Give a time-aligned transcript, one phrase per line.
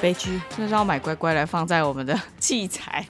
[0.00, 3.04] 悲剧，就是要买乖乖来放在我们的器材，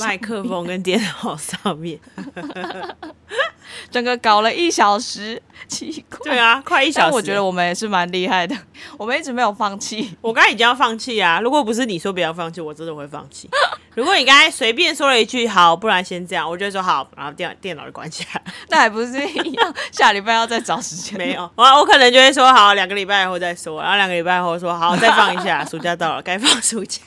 [0.00, 1.98] 麦克风跟电脑上面。
[3.90, 6.18] 整个搞了一小时，奇怪。
[6.24, 7.06] 对啊，快一小时。
[7.06, 8.54] 但我觉得我们也是蛮厉害的，
[8.98, 10.16] 我们一直没有放弃。
[10.20, 11.40] 我刚才已经要放弃啊！
[11.40, 13.48] 如果不是你说不要放弃，我真的会放弃。
[13.94, 18.42] 如果你刚才随便说了一句“好”，不然先这样，我就说好，然后电电脑就关起来。
[18.68, 19.74] 那还不是一样？
[19.90, 21.16] 下礼拜要再找时间？
[21.18, 25.64] 没有，我我可能就会说好，两个礼拜后再说，然后两个礼拜后说好，再放一下。
[25.64, 27.00] 暑假到了，该放暑假。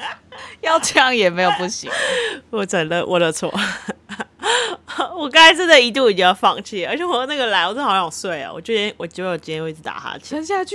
[0.62, 1.90] 要这样也没有不行，
[2.50, 3.52] 我承认我的错。
[5.16, 8.50] 我刚才真的一度已经要放弃，而且我那个来，我真的好想睡啊！
[8.52, 10.38] 我今天我觉得我今天会一直打哈欠。
[10.38, 10.74] 撑下去，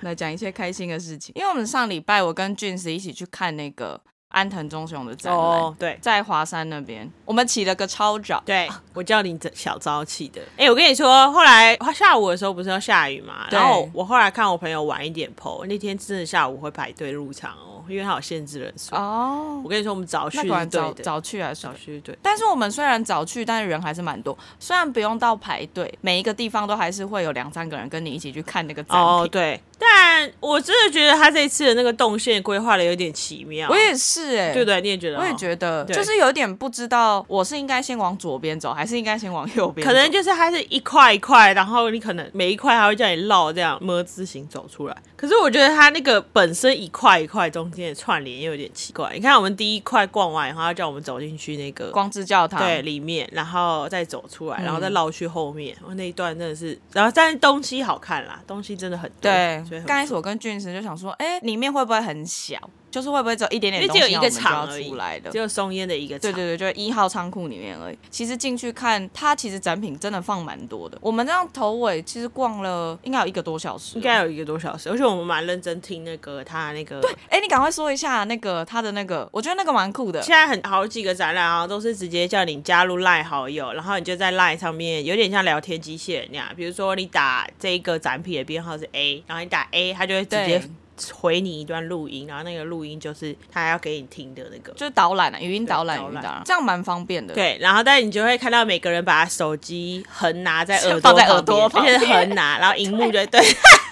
[0.00, 1.32] 来讲一些开心的事情。
[1.36, 8.42] 因为我们上礼拜我跟俊子一起去看那个安藤忠雄的展览，对，在华山那边，我们起了个超早。
[8.44, 10.42] 对我叫你小早起的。
[10.56, 13.46] 哎，我跟你说，后来下午的时候不是要下雨嘛？
[13.50, 17.75] 然后我后来看我朋友晚一点剖，那天真的下午会排队入场哦。
[17.88, 19.60] 因为它有限制人数哦。
[19.64, 22.16] 我跟你说，我们早去早早去还是早去对。
[22.22, 24.36] 但是我们虽然早去，但是人还是蛮多。
[24.58, 29.06] 虽然不用到排队，每一个地方都还是会有两三个人跟你一起去看那个展品。
[29.06, 29.60] 哦，对。
[29.78, 33.68] 但我真的觉得他这次的那个动线规划的有点奇妙。
[33.68, 35.18] 我也是哎，对对，你也觉得？
[35.18, 39.86] 我也觉得，就是有点不知道我是应该先往左边走，还是应该先往右边。
[39.86, 44.96] 可能就是它是一块一块，然后你可能每一块还会叫你绕这样么字形走出来。
[45.14, 49.12] 可是我觉得它那个本身一块一块中间的串联又有点奇怪。
[49.14, 55.76] 你看我们第一块逛完，然后要叫我们走进去那个光之教堂对里面，然后再走出来，然后再绕去后面。
[55.94, 59.62] 那一段真的是，然后但是东西好看啦，东西真的很对。
[59.86, 62.58] 刚开始我跟俊石就想说，哎，里面会不会很小？
[62.96, 66.18] 就是会不会只有一点点东西，只有一个厂出来的，只有松烟的一个。
[66.18, 67.98] 对对对，就一号仓库里面而已。
[68.08, 70.96] 其实进去看，它其实展品真的放蛮多的。
[71.02, 76.98] 我们这样头尾其实逛了应该有一个多小时，应该有一个多小时，而且我们蛮认真听那个他那个。
[77.02, 80.22] 对，哎，你赶快说一下那个他的那个，我觉得那个蛮酷的。
[80.22, 86.48] 现在很好几个展览啊，都是直接叫你加入赖好友，然后你就在赖上面，有点像聊天机器人那样。
[86.56, 90.62] 比如说你打这一个展品的编号是 A，然后你打 A，它就会直接。
[91.12, 97.34] 回你一段录音，然后那个录音就是他要给你听的那个，就是导览啊，语音导览，语音导览，这样蛮方便的。
[97.34, 103.40] 对，然后但你就会看到每个人把手机横拿在 耳朵放在耳朵旁边，横拿，然后荧幕就 对，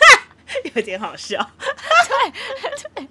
[0.74, 1.38] 有点好笑。
[2.08, 2.32] 对
[3.00, 3.08] 对。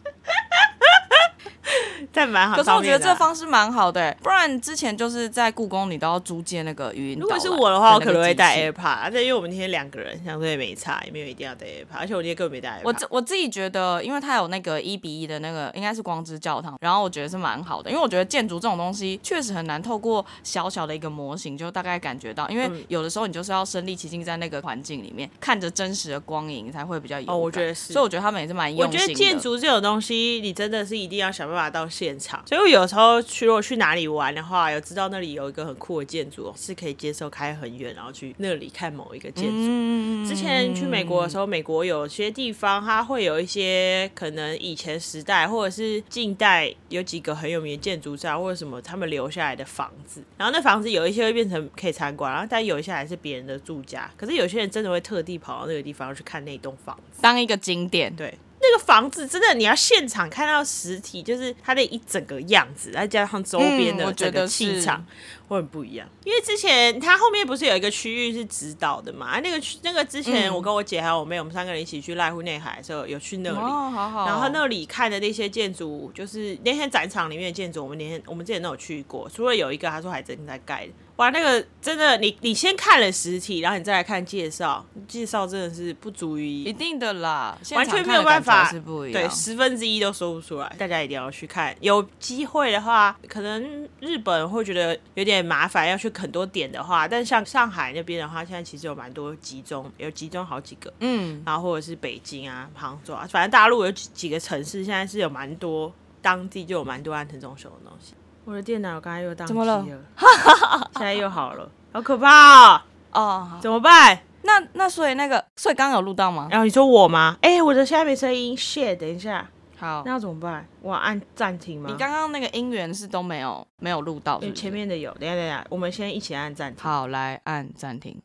[2.12, 7.20] 但蛮好，可是我觉得这方式蛮好的，不然之前就是在故宫你都要租借那个语音。
[7.20, 12.82] 如果是我的话，我可能会带 AirPod，而且因为我们今天两个人相对没差，也没有一定要带 AirPod，而且我今天根本没带。
[12.84, 27.32] 我我自己觉得，因为它有那个一比一的那个，应该是光之教堂，然后我觉得是蛮好的，因为我觉得建筑这种东西确实很难透过小小的一个模型就大概感觉到，因为有的时候你就是要身临其境在那个环境里面，看着真实的光影才会比较有。
[27.32, 28.98] 哦，我觉得是，所以我觉得他们也是蛮用心的。
[28.98, 32.42] 我觉得建筑这种东西，你真的是一定要想办法到现场。
[32.46, 40.28] 所以我有时候去，如果去哪里玩的话，有知道那里有一个很酷的建筑，是可以接受开很远，然后去那里看某一个建筑。
[40.28, 54.10] 之前去美国的时候，美国有些地方它会有一些可能以前时代或者是近代有几个很有名的建筑上或者什么他们留下来的房子，然后那房子有一些会变成可以参观，然后但有一些还是别人的住家。
[54.16, 58.16] 可是有些人真的会特地跑到那个地方去看那栋房子，当一个景点。
[58.16, 58.34] 对。
[58.64, 65.06] 那个房子真的，你要现场看到实体，就是它的一整个样子，再加上周边的整个气场，
[65.48, 66.08] 会很不一样。
[66.24, 69.40] 因为之前它后面不是有一个区域是指导的嘛？
[69.40, 80.94] 那个区那个之前我跟我姐还有我妹，我们三个人一起去濑户内海的时候，有去那里，然后那里看的那些建筑，就是那天展场里面的建筑，我们那天我们之前都有去过，除了有一个他说还正在盖的。
[81.18, 88.68] 哇，那个真的，你你先看了实体，然后你再来看介绍，介绍真的是不足以一定的啦，完全没有办法，
[89.12, 90.76] 对，十分之一都说不出来。
[90.76, 105.92] 大家一定要去看，有机会的话，可能日本会觉得有点麻烦，要去很多点的话，但像上海那边的话，现在其实有蛮多集中，有集中好几个，嗯，然后或者是北京啊、杭州啊，反正大陆有几几个城市，现在是有蛮多
[106.22, 108.14] 当地就有蛮多安藤忠雄的东西。
[108.46, 109.86] 我的电脑刚才又宕机了，
[110.94, 112.82] 现在又好了，好可怕哦！
[113.12, 114.20] 哦，怎么办？
[114.42, 116.50] 那那所以那个，所以刚刚有录到吗？
[116.52, 117.38] 然后你说我吗？
[117.42, 118.98] 哎，我的现在没声音，shit！
[118.98, 119.50] 等一下，
[119.84, 120.66] 好，那要怎么办？
[120.82, 121.90] 我按暂停吗？
[121.92, 125.12] 你刚刚那个音源是都没有没有录到，前面的有。
[125.16, 126.82] 等下等下，我们先一起按暂停。
[126.82, 128.18] 好，来按暂停。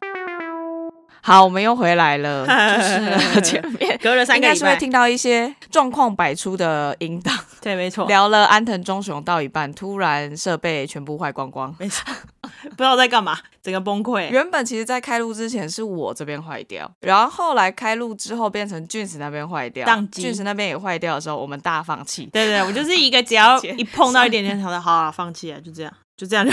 [1.20, 7.36] 好，我们又回来了， 就是前面隔了三个应该是会听到一些状况百出的音档。
[7.60, 8.06] 对，没错。
[8.06, 11.74] 聊了安藤忠雄到一半，突然设备全部坏光光。
[11.78, 12.04] 没错。
[12.70, 14.28] 不知道在干嘛，整个崩溃。
[14.30, 22.26] 原本其实，在开路之前是我这边坏掉，然后后来开路之后变成俊石那边坏掉，俊石那边也坏掉的时候，我们大放弃。
[22.32, 26.52] 对对，我就是一个只要 一碰到一点点，好的，好，啊放弃啊，就这样，就这样就。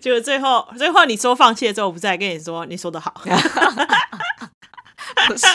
[0.00, 3.14] 就最后，最后你说放弃了之后，我不再跟你说，你说的好。
[5.26, 5.46] 不 是，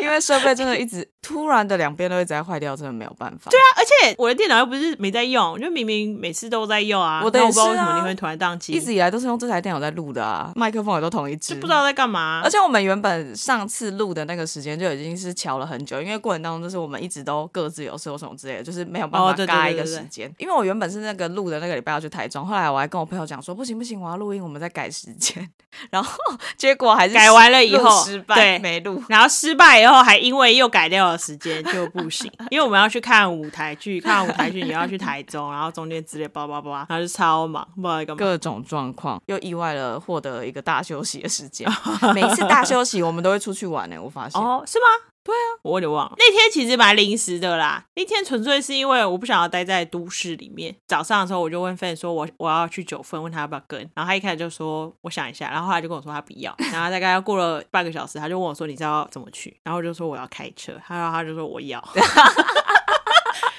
[0.00, 3.50] 因为设备真的一直突然的两边都一直在坏掉，真的没有办法。
[3.50, 7.22] 对啊，而且我的电脑又不是没在用，就明明每次都在用啊。
[7.24, 7.96] 我的也是啊。
[7.96, 8.72] 你会突然宕机？
[8.72, 11.54] 一直以来都是用这台电脑在录的啊，麦克风也都同一支。
[11.54, 12.40] 就不知道在干嘛。
[12.44, 20.32] 而且我们原本上次录的那个时间就已经是调了很久，因为过程当中就是我们一直都各自有事或什么之类的，就是没有办法嘎一个时间。
[20.38, 25.48] 因为我原本是那个录的那个礼拜要去台中，后来我还跟我朋友讲说，不行不行，我要录音，我们再改时间。
[25.90, 26.18] 然后
[26.56, 41.68] 结果还是改完了以后失败，没录， 然后失败以后还因为又改掉了时间就不行，因为我们要去看舞台剧，看舞台剧你要去台中，然后中间之类叭叭叭，然后就超忙，不知道干嘛，各种状况，又意外了获得一个大休息的时间。
[42.14, 44.84] 每次大休息我们都会出去玩呢，我发现哦，是吗？
[45.28, 46.14] 对啊，我有点忘了。
[46.16, 47.84] 那天其实蛮临时的啦。
[47.96, 50.74] 那天纯粹是因为我不想要待在都市里面。
[50.86, 56.56] 早上的时候我就问 Fan 说：“我我要去九份，问他要不要跟。”然后他一开始就说：“我想一下。”然后后来就跟我说他不要。
[56.72, 61.86] 然后大概过了半个小时，他就问我说：“你知道怎么去？”然后我就说：“我要开车。”然后他就说：“我要。”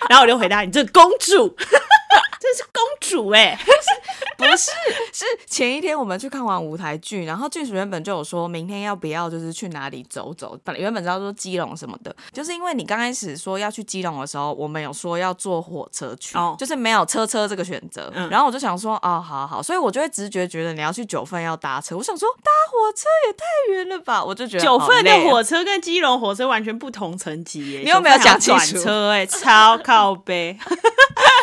[0.09, 3.55] 然后我就回答：“你这公主， 这是公主哎。”
[4.39, 4.71] 不是，
[5.11, 23.43] 是前一天我们去看完舞台剧，然后剧组原本就有说明天要不要就是去哪里走走，本来原本知道说基隆什么的，就是因为你刚开始说要去基隆的时候，我们有说要坐火车去，就是没有车车这个选择，然后我就想说哦，好好，所以我就会直觉觉得你要去九份要搭车，我想说搭火车也太
[23.73, 28.81] 远了吧，我就觉得九份的火车跟基隆火车完全不同层级耶，你有没有讲清楚？
[28.81, 30.57] 车哎，超靠背。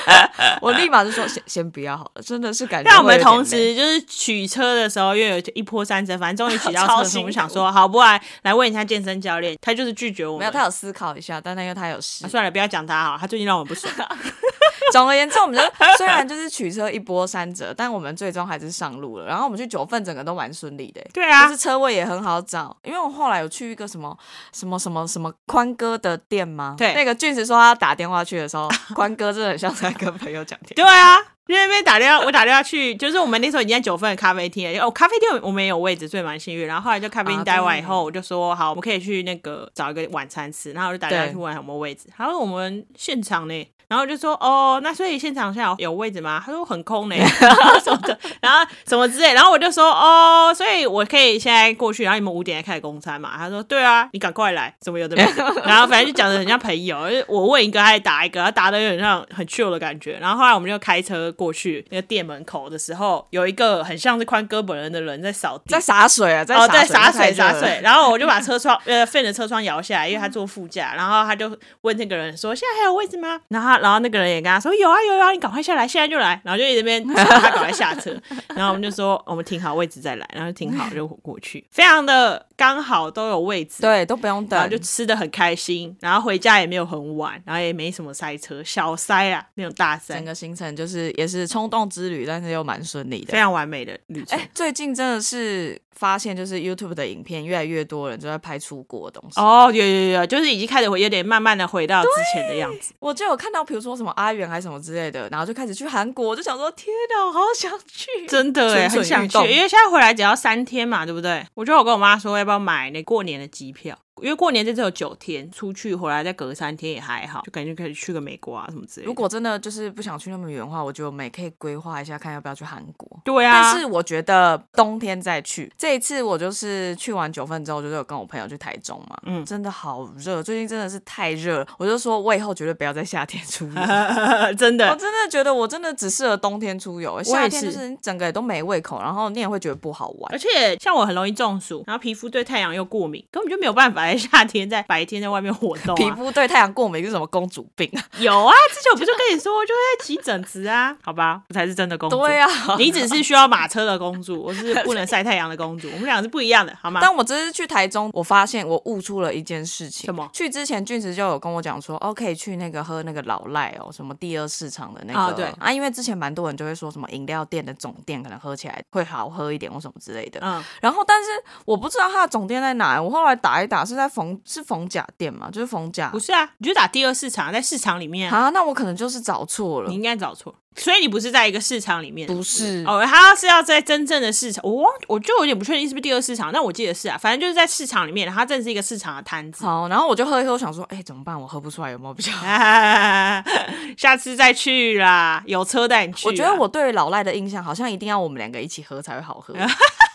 [0.62, 2.90] 我立马就说先先不要好了，真的是感觉。
[2.90, 10.40] 但我们同时就是取车的时候，又有一波三折，反正终于取到车时，我们想说好，不来来问一下健身教练，他就是拒绝我们。
[10.40, 13.92] 没有，他有思考一下，但因为他有事，算了，不要讲他好，他最近让我不爽。
[14.92, 15.62] 总而言之，我们就
[15.96, 19.26] 虽然就是取车一波三折，但我们最终还是上路了。
[19.26, 21.04] 然后我们去九份，整个都蛮顺利的。
[21.12, 24.16] 对啊，就是车位也很好找，因为我后来有去一个什么
[24.52, 26.76] 什么什么什么宽哥的店吗？
[26.78, 30.74] 对，那个俊子说他打电话去的时候， 宽哥真的很像在跟朋友讲天。
[30.74, 31.35] 对啊。
[31.54, 34.84] 那边打电话，我打电话去，就是我们那时候已经在九份的咖啡厅了。
[34.84, 36.66] 哦，咖啡厅我们也有位置，所以蛮幸运。
[36.66, 40.72] 然后后来就咖啡厅待完以后，我就说好，我们可以去那个找一个晚餐吃。
[40.72, 42.08] 然后我就打电话去问有没有位置。
[42.16, 46.42] 他说我们现场呢，然后就说哦，那所以现场现在有位置吗？
[46.44, 47.14] 他说很空呢，
[47.84, 49.32] 什么的，然后什么之类。
[49.32, 53.34] 然后我就说哦，所以我可以现在过去，然后你们五点开始公餐嘛？
[53.36, 55.14] 他说对啊，你赶快来，怎么有的。
[55.64, 60.18] 然后反正就讲的很像朋友，我问一个，他也答一个，他答的有点像很 chill 的感觉。
[60.20, 62.26] 然后后来我们就开车过去那个店。
[62.26, 67.78] 门口的时候，有一个很像是宽哥本人的人在扫地，在洒水啊，在在洒水洒水。
[67.84, 70.92] 然后我就把车窗呃废的车窗摇下来，因为他坐副驾。
[70.96, 78.12] 然后他就问那个人说：“现在还有位置吗？”然后然后那个人也跟他说：“有啊有啊，你赶快下来，现在就来。”然后就一直边他赶快下车。
[78.56, 85.96] 然后我们就说：“我们停好位置再来。”然后停好就过去，非常的刚好都有位置，对，都不用等，就吃的很开心。
[86.00, 90.14] 然后回家也没有很晚，然后也没什么塞车，小塞啊，没有大塞。
[90.14, 92.82] 整个行程就是也是冲动之旅，但是又蛮。
[92.86, 94.38] 顺利的，非常完美的旅程。
[94.38, 99.40] 哎，最近真的是发现，就是 YouTube 的影片越来越多人就在拍出国的东西。
[99.40, 102.94] 哦，有有有，就是已经开始有点慢慢的回到之前的样子。
[103.00, 111.44] 我就有看到，比如说什么阿元还是什么之类的，然后就开始去韩国，就想说天哪，我好想去，真的哎，很想去，因为现在回来只要三天嘛，对不对？
[111.54, 113.98] 我就我跟我妈说，要不要买那过年的机票？
[114.22, 119.06] 因为过年这次有九天，出去回来再隔三天也还好，就感觉可以去个美国啊什么之类。
[119.06, 123.20] 如果真的就是不想去那么远的话，我觉得我们也可以规划一下，看要不要去韩国。
[123.26, 125.70] 对啊，但是我觉得冬天再去。
[125.86, 133.72] 这一次我就是去完九份之后，就是有跟我朋友去台中嘛，嗯，真的好热，最近真的是太热，我就说我以后绝对不要在夏天出游，
[134.58, 144.82] 真的，我真的觉得我真的只适合冬天出游，夏天就是整个也都没胃口，然后你也会觉得不好玩，而且像我很容易中暑，然后皮肤对太阳又过敏，根本就没有办法在夏天在。
[144.88, 148.02] 白天在外面活动， 皮肤对太阳过敏是什么公主病啊？
[148.18, 150.96] 有啊，之前我不就跟你说，我就会起疹子啊？
[151.00, 152.18] 好吧，我才是真的公主。
[152.18, 155.75] 对啊，你只是需要马车的公主，我是不能晒太阳的公主。
[155.84, 157.00] 我们两个是不一样的，好吗？
[157.02, 160.06] 但我这次去台中，我发现我悟出了一件事情。
[160.06, 160.28] 什么？
[160.32, 165.32] 去之前俊石就有跟我讲说，哦，可以去那个喝那个老赖哦，什么第二市场的那个。
[165.34, 170.40] 对啊，因为之前蛮多人就会说什么饮料店的总店可能喝起来会好喝一点或什么之类的。
[170.42, 170.62] 嗯。
[170.80, 171.28] 然后，但是
[171.64, 173.00] 我不知道它的总店在哪。
[173.00, 175.50] 我后来打一打，是在逢是逢甲店嘛？
[175.50, 178.50] 就是逢甲，不是啊，你就打第二市场，在市场里面啊。
[178.50, 180.54] 那我可能就是找错了，你应该找错。
[180.76, 182.26] 所以你不是在一个市场里面？
[182.28, 184.62] 不是哦，他是要在真正的市场。
[184.64, 189.64] 我我就有点不确定是不是第二市场，但我记得是啊，反正就是在市场里面，他正是一个市场的摊子。
[189.64, 191.40] 好，然后我就喝一喝，想说，哎，怎么办？
[191.40, 192.30] 我喝不出来，有没有比较？
[193.96, 196.26] 下次再去啦，有车带你去。
[196.28, 199.54] 我觉得我对老赖的印象好像一定要我们两个一起喝才会好喝。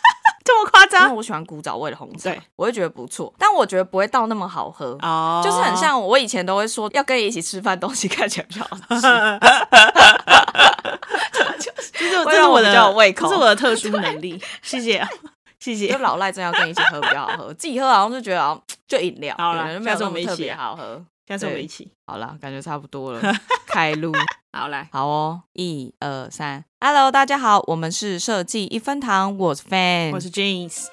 [0.62, 1.02] 这么夸张？
[1.02, 5.40] 因为我喜欢古早味的红茶，我会觉得不错，但我觉得不会到那么好喝哦。
[5.44, 8.84] 就是很像我以前都会说，要跟你一起吃饭，东西看起来比较好吃。
[11.32, 14.40] 这是这是我的胃口，这是我的特殊能力。
[14.62, 15.04] 谢谢
[15.58, 15.92] 谢谢。
[15.92, 21.04] 就老赖真要跟你一起喝比较好喝，自己喝好像就觉得就饮料，好了，没有这么特别好喝。
[21.26, 21.90] 下次我们一起。
[22.06, 23.20] 好了，感觉差不多了，
[23.66, 24.12] 开路。
[24.52, 30.86] 好来，好哦，一二三，Hello，大家好，我们是设计一分堂，我是 Fan，我是 James。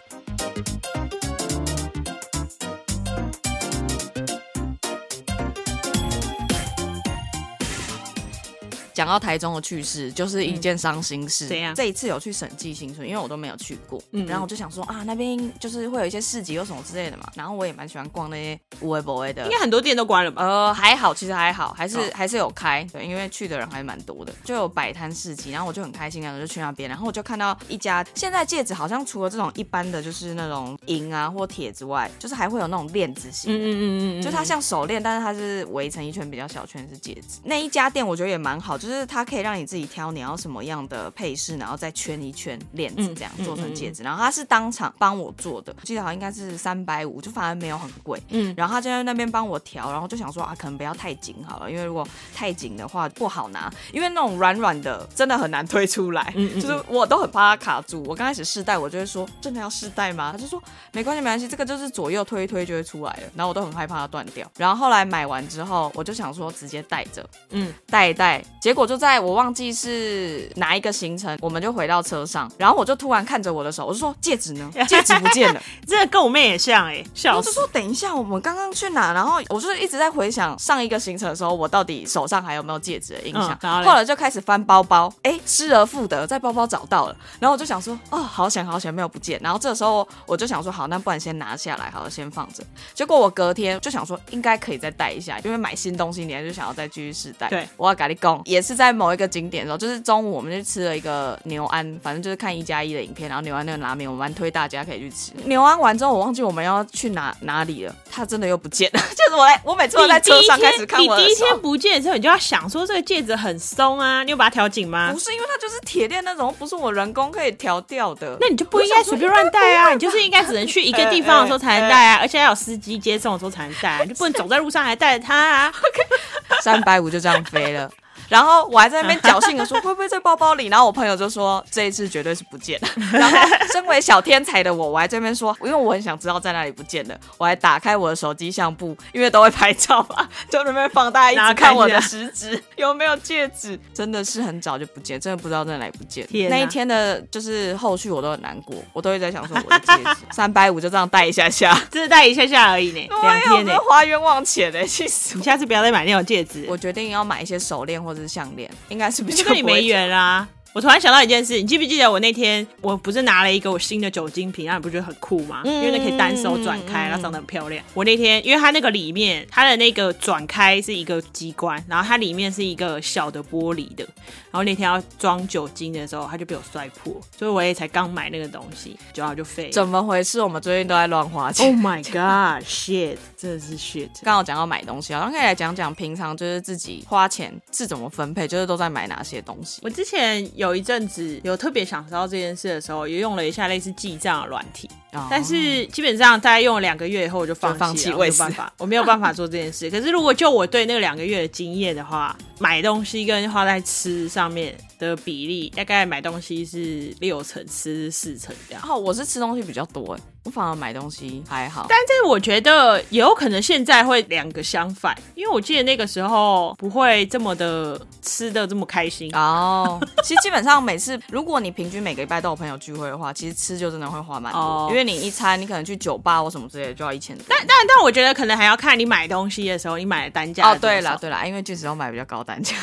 [8.94, 11.48] 讲到台中的趣事，就是一件伤心事。
[11.48, 11.74] 怎样？
[11.76, 14.02] 这一次有去审计新村，因为我都没有去过。
[14.12, 17.30] 嗯，然后我就想说啊，那边就是会有一些市集，有什么之类的嘛。
[17.36, 19.44] 然后我也蛮喜欢逛那些无为博味的。
[19.46, 20.44] 应该很多店都关了吧？
[20.44, 22.84] 呃，还好，其实还好，还是还是有开。
[22.92, 25.52] 对，因为去的人还蛮多的，就有摆摊市集。
[25.52, 26.90] 然后我就很开心，然后就去那边。
[26.90, 33.54] 然后我就看到一家，现在戒指好像除了这种一般的就是那种银啊或铁之外，就是还会有那种链子型。
[33.54, 34.22] 嗯嗯嗯嗯。
[34.22, 37.40] 就它像手链，但是它是围成一圈比较小圈是戒指。
[37.44, 39.70] 那一家店我觉得也蛮好，就是它可以让你。
[39.70, 44.02] 自己挑你要什么样的配饰，然后再圈一圈链子，这样做成戒指。
[44.02, 48.20] 然后他是当场帮我做的，记得好像应该是三百五，就反而没有很贵。
[48.30, 56.34] 嗯，然后他就在那边帮我调，然后就想说啊，可能不要太紧好了，因为如果太紧的话不好拿，因为那种软软的真的很难推出来。
[56.36, 58.02] 嗯 就是我都很怕它卡住。
[58.08, 60.32] 我刚开始试戴，我就会说真的要试戴吗？
[60.32, 60.60] 他就说
[60.94, 63.24] 没关系没关系，这个就是左右推一推就会出来了。
[63.36, 64.52] 然后我都很害怕它断掉。
[64.58, 68.44] 然后后来买完之后，我就想说直接戴着，嗯，戴一戴。
[68.60, 69.70] 结果就在我忘记。
[69.80, 74.70] 是哪一个行程，我们就回到车上，然后我就突然看着我的手，我就说戒指呢？
[74.90, 75.62] 戒指不见了。
[75.88, 77.04] 这个跟我妹也像哎，
[77.36, 79.14] 我就说等一下，我们刚刚去哪？
[79.14, 83.58] 然后我就一直在回想上一个行程的时候，我到底手上还有没有戒指的印象。
[83.62, 87.16] 后来就开始翻包包，哎，失而复得，在包包找到了。
[87.40, 89.40] 然后我就想说，哦，好险好险，没有不见。
[89.44, 92.64] 然后这时候我就想说，好，那不然先拿下来，好了，先放着。
[92.94, 97.48] 结果我隔天就想说，应该可以再戴一下，因为买新东西，你还是想要再继续试戴。
[97.50, 98.18] 对，我要赶紧
[98.62, 99.50] 是在某一个景。
[99.50, 105.32] 点的时候，就是中午我们就吃了一个牛安，反正就是看一加一的影片，然后牛安那个拉面，我蛮推大家可以去吃。
[105.46, 109.00] 牛安完之后，我忘记我们要去哪哪里了，它真的又不见了。
[109.10, 115.12] 就是我来，我每次都在车上开始看我你第一天不见的时候，你就要想说这个戒指很松啊，你有把它调紧吗？
[115.12, 118.38] 不是，因为它就是铁链那种，不是我人工可以调掉的。
[118.40, 125.74] 那你就不应该随便乱戴啊，你就是应该只能去一个地方的时候才能戴啊， 而且要有司机接送的时候才能戴，啊你就不能走在路上还带着它啊。
[126.62, 127.90] 三百五就这样飞了。
[128.30, 132.88] 然后我还在那边侥幸的说会不会在包包里，然后我朋友就说这一次绝对是不见了。
[133.12, 133.38] 然后
[133.74, 146.28] 身为小天才的我，我还这边说，因为我很想知道在哪里不见了，我还打开我的手机相簿，因为都会拍照嘛，就那边放大一直看我的食指有没有戒指，真的是很早就不见，真的不知道在哪里不见。
[146.50, 155.36] 那一天的就是后续我都很难过，我都会在想说我的戒指三百五就这样戴一下下， 只是戴一下下而已呢，两天呢，花冤枉钱呢，气死！
[155.36, 158.19] 你下次不要再买那种戒指，我决定要买一些手链或者。
[158.20, 160.48] 是项链，应该是比较跟你没缘啦。
[160.72, 165.62] 我突然想到一件事，你记不记得我那天我不是拿了一个我新的酒精瓶，然后你不觉得很酷吗？
[165.66, 167.84] 因为那可以单手转开，然后长得很漂亮。
[167.96, 174.08] 我那天因为它那个里面，它的那个转开是一个机关，然后它里面是一个小的玻璃的。
[174.52, 179.70] 然后那天要装酒精的时候，它就被我摔破，所以我也才刚买那个东西，就好就废。
[179.72, 180.42] 怎么回事？
[180.42, 181.66] 我们最近都在乱花钱。
[181.68, 183.18] Oh my god, shit！
[183.36, 184.10] 真的是 shit。
[184.24, 189.82] 刚好讲到买东西，好像可以来讲讲平常就是自己花钱是怎么分配，就是都在买哪些东西。
[189.84, 194.90] 我之前有一阵子有特别想知道这件事的时候，也用了一下类似记账的软体，
[195.30, 199.90] 但是基本上大概用了两个月以后，我就放弃我，没有办法， 我没有办法做这件事。
[199.90, 204.78] 可是如果就我对那个两个月的经验的话，买东西跟花在吃上面。
[205.00, 208.84] 的比例大概买东西是六成，吃四成这样。
[208.86, 211.86] 哦，我是吃东西比较多哎，我反而买东西还好。
[211.88, 220.00] 但是我觉得也有可能现在会两个相反，因为我记得那个时候不会这么的吃的这么开心哦。
[220.24, 227.46] 其实基本上每次如果你平均每个礼拜都有朋友聚会的话，其实吃就真的会花蛮多，因为你一餐你可能去酒吧或什么之类的就要一千多。
[227.48, 230.78] 但但但我觉得可能还要看你买东西的时候，你买的单价哦。
[230.82, 232.76] 对了对了，因为确实要买比较高单价，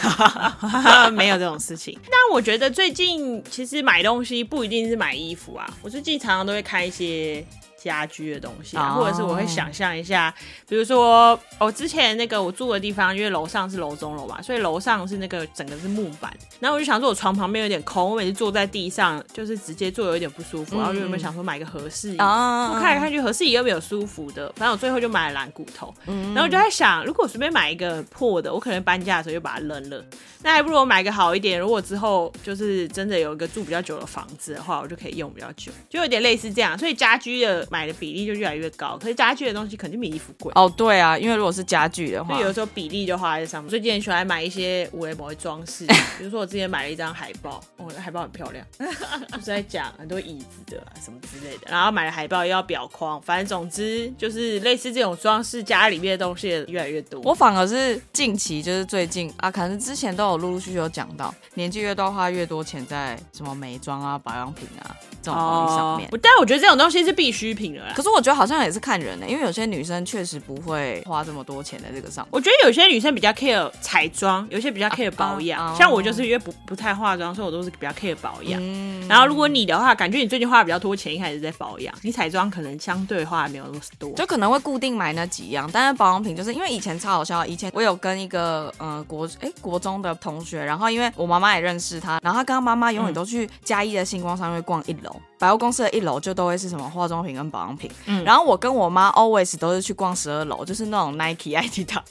[1.10, 1.98] 没有这种事情。
[2.06, 7.44] 但我觉得最近其实买东西不一定是买衣服啊，我最近常常都会看一些。
[7.86, 10.34] 家居的东西啊，或者是我会想象一下，
[10.68, 30.04] 比如说我之前那个我住的地方，因为楼上是楼中楼嘛，所以楼上是那个整个是木板，然后我就想说我床旁边有点空，我每次坐在地上就是直接坐有点不舒服，然后就有没有想说买个合适椅，我看来看去合适椅又没有舒服的，反正我最后就买了蓝骨头，然后我就在想，如果我随便买一个破的，我可能搬家的时候就把它扔了，
[30.42, 43.68] 那还不如我买个好一点，如果之后就是真的有一个住比较久的房子的话，我就可以用比较久，就有点类似这样，所以家居的买的比例就越来越高，可是家具的东西肯定比衣服贵哦，对啊，因为如果是家具的话，有时候比例就花在上面。
[43.68, 45.84] 最近很喜欢买一些五 A 某的装饰，
[46.16, 51.66] 比如说我之前买了一张海报，我的海报很漂亮， 就是在讲很多椅子的什么之类的。
[51.70, 57.20] 然后买了海报又要表框，反正总之就是类似这种装饰家里面的东西越来越多。
[57.20, 66.08] 我反而是近期就是最近啊，可能之前都有陆陆续续有讲到，年纪越大花越多钱在什么美妆啊、保养品啊这种东西上面。
[66.22, 67.92] 但我觉得这种东西是必需品了。
[67.94, 72.26] 可是我觉得好像也是看人的，因为有些女生确实不会花这么多钱在这个上。
[72.30, 75.74] 我觉得有些女生比较 care 彩妆，有些比较 care 保养。
[75.74, 78.60] 像我就是因为不不太化妆，所以我都是比较 care 保养。
[79.08, 85.68] 然后如果你的话，感觉你最近花的比较多钱，一开始在保养，你彩妆可能相对花没有那么多，就可能会固定买那几样。
[85.72, 97.90] 但是保养品就是因为以前超好笑，以前我有跟一个呃国哎国中的同学，然后因为我妈妈也认识他，然后他跟他妈妈永远都去嘉义的星光商业逛一楼，百货公司的一楼就都会是什么化妆品跟保养品。
[98.06, 102.02] 嗯，然后我跟我妈 always 都是去逛十二楼，就是那种 Nike、 Adidas。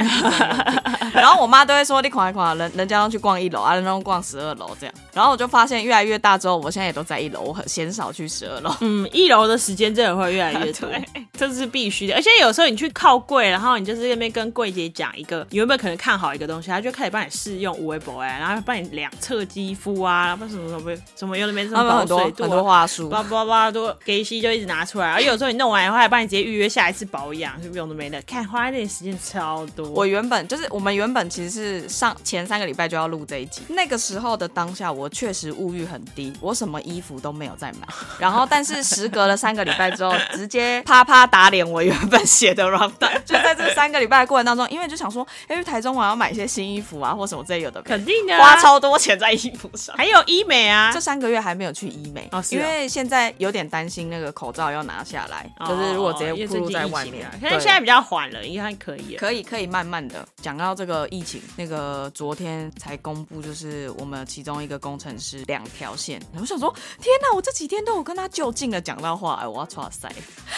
[1.13, 8.71] 然后我妈都会说：“你快快，人人家都去逛一楼啊，人都逛十二楼这样。”然后我就发现越来越大之后，我现在也都在一楼，我很鲜少去十二楼。
[8.81, 10.89] 嗯，一楼的时间真的会越来越多，
[11.33, 12.15] 这是必须的。
[12.15, 25.11] 而且有时候你去靠柜，然后你就是那边跟柜姐讲一个，你原本可能看好一个东西，她就开始帮你试用五 A 博哎，然后帮你量测肌肤啊，不什么什么什么有的没什么保水度，很多话术，叭叭叭都给西就一直拿出来。
[25.11, 28.21] 而有时候你弄完以后，还帮你直接预约下一次保养，是不用都没的？
[28.23, 29.89] 看花那点时间超多。
[29.89, 37.87] 我原本就是我们原本其实是上前三个礼拜就要录这一集，那个时候的当下，我确实物欲很低，我什么衣服都没有再买。
[38.19, 42.91] 然后，但是时隔了三个礼拜之后，直接啪啪打脸我原本写的 round。
[43.25, 49.95] 就在这三个礼拜的过程当中，因为就想说，因为台中我要买一些新衣服啊，或什么这有的，肯定的，花超多钱在衣服上。
[49.97, 57.29] 还有医美啊，这三个月还没有去医美，因为现在有点担心那个口罩要拿下来，就是如果直接暴露在外面。
[57.41, 60.27] 可是现在比较缓了，应该可以，可以，可以慢慢的。
[60.41, 66.21] 讲到这个疫情，那个昨天才公布，就是我们其中一个工程师两条线。
[66.39, 70.07] 我想说，天哪，我这几天都有跟他就近的讲到话，哎，我要抓塞。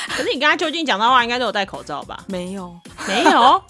[0.09, 2.23] 可是你跟他就近讲到话，应该都有戴口罩吧？
[2.27, 3.61] 没有，没有，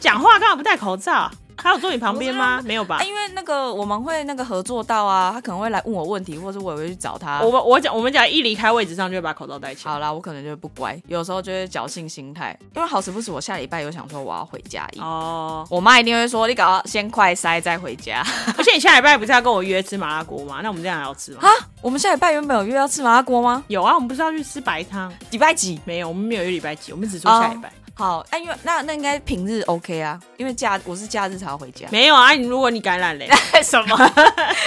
[0.00, 1.30] 讲话干嘛不戴口罩？
[1.66, 2.62] 他有坐你旁边吗？
[2.64, 3.02] 没有吧？
[3.02, 7.40] 因为那个我们会那个合作到啊，他可能会来问我问题，或者我也会去找他。
[7.40, 9.92] 我我讲我们讲一离开位置上就会把口罩戴起来。
[9.92, 12.56] 好啦，我可能就会不乖，有时候就是侥幸心态。
[12.76, 14.88] 因为好死不死，我下礼拜有想说我要回家。
[15.00, 18.24] 哦，我妈一定会说你搞先快塞再回家。
[18.56, 20.60] 而且你下礼拜不是要跟我约吃麻辣锅吗？
[20.62, 21.40] 那我们这样还要吃吗？
[21.42, 21.50] 啊，
[21.82, 23.64] 我们下礼拜原本有约要吃麻辣锅吗？
[23.66, 25.12] 有啊，我们不是要去吃白汤？
[25.32, 25.80] 礼拜几？
[25.84, 27.72] 没有，我们没有约礼拜几，我们只说下礼拜。
[27.98, 31.88] 好，哎，因为那那应该平日 OK 啊，因为假我是假日才要回家。
[31.90, 33.26] 没有啊，你如果你感染嘞，
[33.64, 34.12] 什么？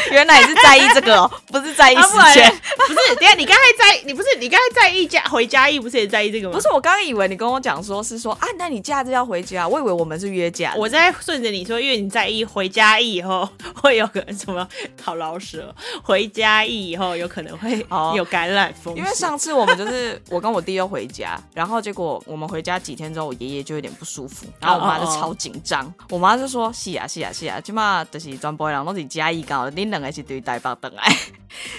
[0.10, 2.52] 原来你是在意这个， 不是在意时间。
[2.88, 6.56] 不是，等下你刚才在，你不是你刚才在意家回家意，不是也在意这个吗？
[6.56, 10.74] 不是，我刚刚以为你跟我讲说是说啊，那你假日要回家，我以为我们是约假。
[10.76, 14.68] 我在顺着你说，因为你在意回家意以后会有个什么
[15.04, 19.04] 好老舍，回家意以后有可能会有感染风险。
[19.04, 23.90] 因为上次我们就是 我跟我弟又回家，然后结果我们回家几天之后，我爷爷就有点。
[24.00, 31.14] 不舒服，然后我妈就超紧张，我妈就说：是啊是啊是啊，起码就是全部人拢是加一搞，你两个是对台北等来，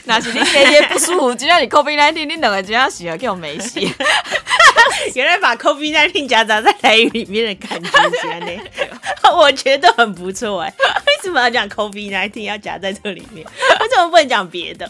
[0.05, 3.91] 那是你爷爷不舒服，只要你 COVID nineteen，你两个只要洗了叫没洗。
[5.15, 8.63] 原来把 COVID nineteen 夹杂在台语里面的感觉，呢，
[9.35, 10.75] 我觉得很不错哎。
[10.77, 13.47] 为什么要讲 COVID nineteen 要夹在这里面？
[13.47, 14.87] 为什么不能讲别的？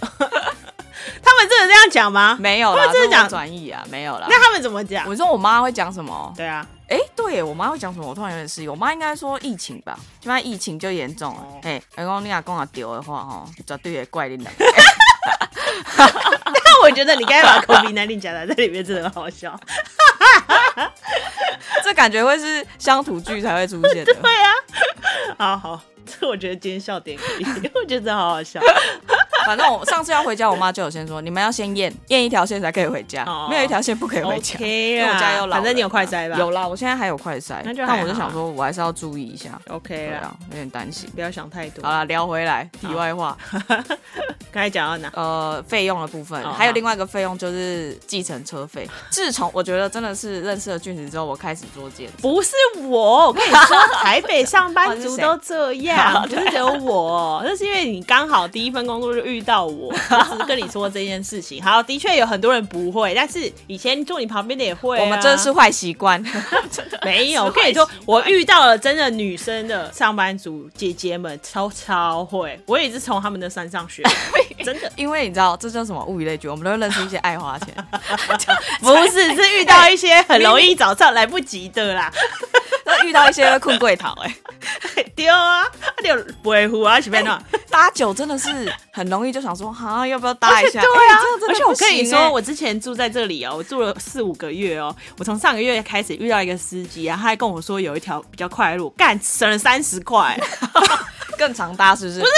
[1.22, 2.36] 他们真的这样讲吗？
[2.40, 4.26] 没有啦，真的讲转译啊，没有啦。
[4.28, 5.06] 那他们怎么讲？
[5.08, 6.32] 我说我妈会讲什么？
[6.36, 6.66] 对啊。
[6.88, 8.08] 哎，对，我妈会讲什么？
[8.08, 8.68] 我突然有点失忆。
[8.68, 11.44] 我妈应该说疫情吧，就怕疫情就严重了。
[11.62, 14.50] 哎，如果你阿公啊丢的话，哈，绝对会怪你的。
[15.96, 19.58] 但我觉得你该把 COVID nineteen 讲在这里面，真的很好笑。
[21.84, 24.12] 这感觉会是乡土剧才会出现的。
[24.12, 24.52] 对啊，
[25.38, 28.60] 好好，这我觉得今天笑点可以，我觉得真好好笑。
[29.50, 34.56] 反正我上次要回家，我妈就有先说，你们要先验验一条线才可以回家，没有一条线不可以回家。
[34.60, 36.38] 因为我家有老，反正你有快塞吧？
[36.38, 39.60] 有啦，我现在还有快筛，但我就想说，我还是要注意一下。
[39.66, 41.82] OK 啊，有点担心，不要想太多。
[41.82, 43.36] 好了，聊回来，题外话。
[44.52, 45.10] 刚才讲到哪？
[45.14, 48.88] 呃，费用的部分，还有另外一个费用就是计程车费。
[49.10, 52.16] 自从我觉得真的是认识了俊子之后，我开始做健身。
[52.20, 52.52] 不是
[52.84, 61.62] 我，我跟你说，台北上班族都这样， 不是只有我，那是因为你刚好第一份工作就遇到我， 只是跟你说这件事情。
[61.62, 64.98] 好，的确有很多人不会，但是以前坐你旁边的也会。
[65.00, 66.22] 我们真的是坏习惯，
[67.04, 67.44] 没有。
[67.46, 72.58] 我跟你说，我遇到了真的女生的上班族姐姐们，超超会。
[72.66, 74.02] 我也是从他们的山上学。
[74.64, 77.74] 真的，因为你知道这叫什么物以类聚，我们都会认识一些爱花钱，
[78.80, 82.12] 不是是遇到一些很容易早上来不及的啦，
[83.04, 84.34] 遇到一些困贵桃哎，
[85.16, 85.64] 丢啊，
[86.02, 87.38] 丢维护啊，随便弄。
[87.70, 90.80] 搭酒真的是很容易就想说，哈，要不要搭一下？
[90.80, 100.38] 对啊，而且我跟你说，我之前住在这里哦，我住了四五个月哦，我从上个月开始遇到一个司机啊，他还跟我说有一条比较快的路，干省了三十块，
[101.38, 102.20] 更长搭是不是？
[102.20, 102.32] 不是。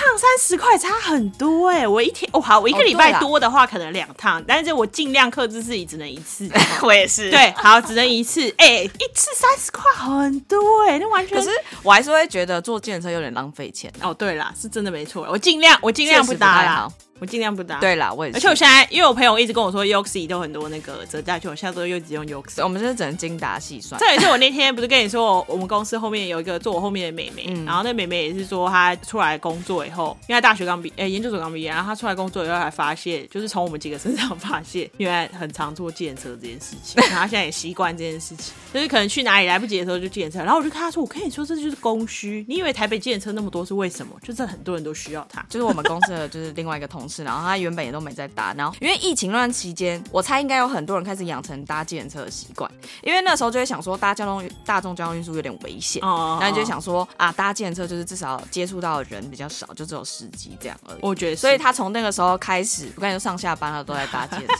[0.00, 6.48] 趟三十块差很多哎，我一天哦好，我一个礼拜多的话可能两趟，但是我尽量克制自己只能一次。
[6.82, 8.40] 我也是，对，好，只能一次。
[8.56, 10.58] 哎，一次三十块很多
[10.88, 11.36] 哎，那完全。
[11.36, 11.50] 可是
[11.82, 13.92] 我还是会觉得坐健身车有点浪费钱。
[14.00, 16.88] 哦，对啦，是真的没错，我尽量我尽量不搭啦。
[17.20, 17.78] 我尽量不搭。
[17.80, 18.36] 对啦，我也是。
[18.36, 24.00] 而且我现在，因为我朋友一直跟我说 y o x i 都很多那个折价券，我现在都又只用 y o x i 我们真的只能精打细算。
[24.00, 40.38] 这也是我那天不是跟你说，我们公司后面有一个坐我后面的妹妹，嗯然后那妹妹也是说她出来工作以后，因为大学刚毕，哎，研究所刚毕业，然后她出来工作以后还发现，就是从我们几个身上 发现，原来很常坐计程车这件事情，然后现在也习惯这件事情，就是可能去哪里来不及的时候就计程车。
[40.38, 44.14] 然后我就跟她说，我跟你说这就是供需，你以为台北计程车那么多是为什么？
[44.22, 45.44] 就是很多人都需要它。
[45.48, 47.90] 就是我们公司的就是另外一个同事，然后他原本也。
[47.90, 52.70] 都没在搭，然后因为疫情那段期间，我猜应该有很多人开始养成搭计程车的习惯，
[53.02, 60.98] 因为那时候就会想说搭交通大众交通运输有点危险，哦然后就想说啊搭计程车就是至少接触到的人比较少，就只有司机这样而已。
[61.02, 64.54] 我觉得，所以他从那个时候开始，我感觉上下班了都在搭计程车，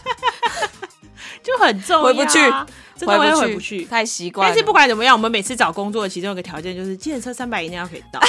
[1.41, 2.41] 就很重要，回不去，
[2.97, 4.49] 真的回不去，太习惯。
[4.49, 8.19] 但是不管怎么样，我们每次找工作的其中一个条件就是计程车三百一定要可以到。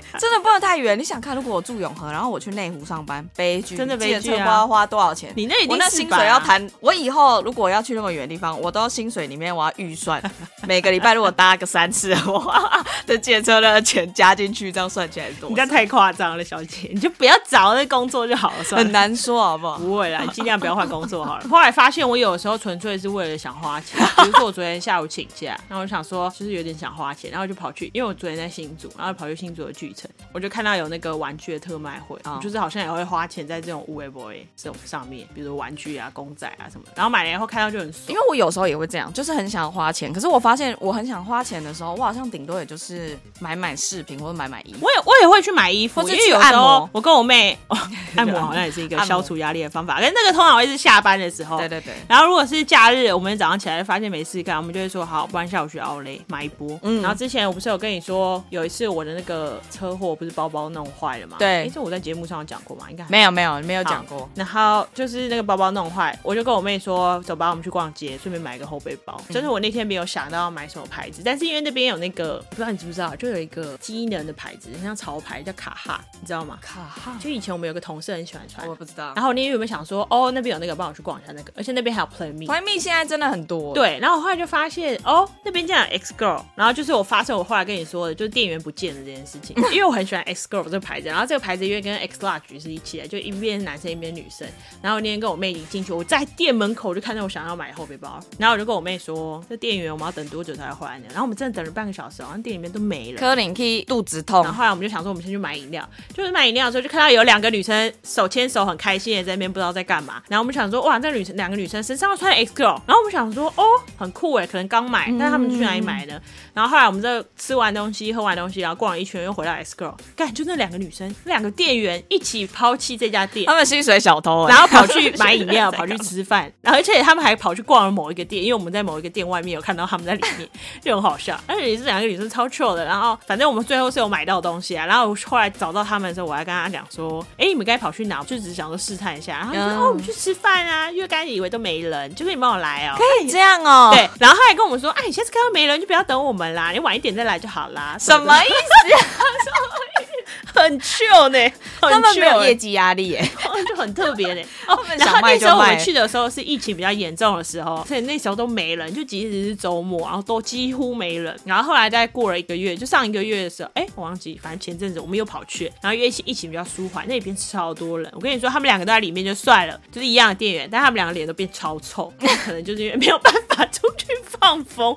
[0.18, 0.98] 真的不能太远。
[0.98, 4.36] 你想看，如果我住永和，然后我去内湖上班，悲剧，真的悲剧啊！
[4.36, 5.32] 不知道花多少钱。
[5.36, 6.68] 你那我那薪水要谈。
[6.80, 10.22] 我以后如果要去那么远的地方，我都要薪水里面我要预算，
[10.66, 15.48] 每个礼拜如果搭个三次，哇， 这借车的钱加进去，这样算起来多。
[15.48, 19.78] 你这太夸张了，小姐，你就不要找那工作就好了，很难说好不好？
[19.78, 21.48] 不会啦，你尽量不要换工作好了。
[21.48, 30.08] 后来发现我有的时候纯粹是为了想花钱，比如说我昨天下午请假，然后我想说就是有点想花钱，然后就跑去，因为我昨天在新竹，然后跑去新竹的巨城。
[30.32, 36.86] 我就看到有那个玩具的特卖会，就是好像也会花钱在这种 w e boy 这种上面，比如玩具啊、公仔啊什么。
[36.94, 40.12] 然后买了以后看到就很爽，因为我有时候也会这样，就是很想花钱。
[40.12, 44.78] 可是我发现我很想花钱的时候，我好像顶多也就是买买饰品或者买买衣服。
[44.82, 47.76] 我也我也会去买衣服，因为有时候我跟我妹哦
[48.16, 49.98] 按摩好像也是一个消除压力的方法。
[49.98, 51.94] 可是那个通常会是下班的时候，对对对。
[52.08, 56.78] 然后如果是假日，我们早上起来发现没事干，我们就会说好，不然下午去奥雷买一波。
[56.82, 57.02] 嗯。
[57.02, 61.36] 然后之前我不是有跟你说，有一次我的那个车祸不是包包弄坏了吗？
[61.38, 62.86] 对，这我在节目上有讲过吗？
[62.90, 64.28] 应该没有，没有，没有讲过。
[64.34, 69.18] 然后就是那个包包弄坏，我就跟我妹说，走吧，我们去逛街，顺便买一个后背包。
[69.30, 76.58] 就是我那天没有想到要买什么牌子，但是因为那边有那个，不知道你知不知道，就有一个机能的牌子，像潮牌叫卡哈，你知道吗？
[76.60, 79.12] 卡哈，就以前我们有个同事很喜欢穿，我不知道。
[79.16, 83.74] 然后你有没有想说，哦，那边有那个，帮我去逛一下那个，而且那边还有 Play Me，Play Me 现在真的很多。
[83.74, 94.46] 对，然后我后来就发现，哦，那边竟然 X Girl，然后就是我发生我后来跟你说的，就是店员不见了这件事情， 因为我很喜欢 X Girl 这个牌子，然后这个牌子因为跟 X Large 是一起的，就一边男生一边女生。
[94.80, 103.18] 然后那天跟我妹一进去，我在店门口就看到我想要买后背包，然后我就跟我妹说：“这店员我们要等多久才会回来呢？”然后我们真的等了半个小时，好像店里面都没了。
[103.18, 104.42] 柯林 K 肚子痛。
[104.42, 105.88] 然后后来我们就想说，我们先去买饮料。
[106.14, 110.22] 就是买饮料的时候，就看到有两个女生手牵手，很开心的在那边不知道在干嘛。
[110.28, 113.64] 然后我们想说：“哇，这女生两个女生身上穿 X Girl。”然后我们想说：“哦，
[113.96, 116.20] 很酷哎，可能刚买，但是他们去哪里买的？”
[116.54, 119.94] 然后后来我们这吃完东西、喝完东西，然后逛了一圈，又回来到 X Girl。
[120.16, 130.48] 干，就那两个女生，那两个店员一起抛弃这家店，他们薪水小偷，然后跑去 买饮料， 跑去吃饭，然后而且他们还跑去逛了某一个店，因为我们在某一个店外面有看到他们在里面，
[130.82, 131.38] 就很好笑。
[131.46, 134.86] 而且也是两个女生超 chill 的，然后反正我们最后是有买到东西啊。
[134.86, 139.38] 然后后来找到他们的时候，我还跟他讲说：“哎，你们该跑去哪？”就只是想说试探一下。
[139.38, 143.90] 然后说：“哦，我们去吃饭啊，因为刚才以为都没人，就是你帮我来哦。”可以这样哦。
[143.92, 149.41] 对，然后他还跟我们说：“哎，你下次看到没人就不要等我们啦，你晚一点再来就好啦。”什么意思？
[149.50, 150.11] 笑い。
[150.54, 153.30] 很 chill 呢，他们没有业绩压力哎，
[153.68, 154.42] 就很特别呢。
[154.66, 161.38] 哦，然后那时候我们去的时候是疫情比较严重的时候，所以那时候都没人，就即使是周末，然后都几乎没人。
[161.44, 168.10] 然后后来再过了一个月，就上一个月的时候，哎，我忘记，反正前阵子我们又跑去，然后因为疫情比较舒缓，那边超多人。
[168.14, 172.12] 我跟你说，他们两个都在里面就算了，就是一样的店员，但他们两个脸都变超臭，
[172.44, 174.96] 可能就是因为没有办法出去放风。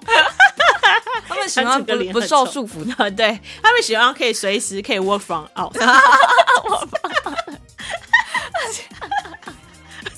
[1.28, 5.74] 他们喜欢不不受束缚的，对他们喜欢可以随时可以 work from out。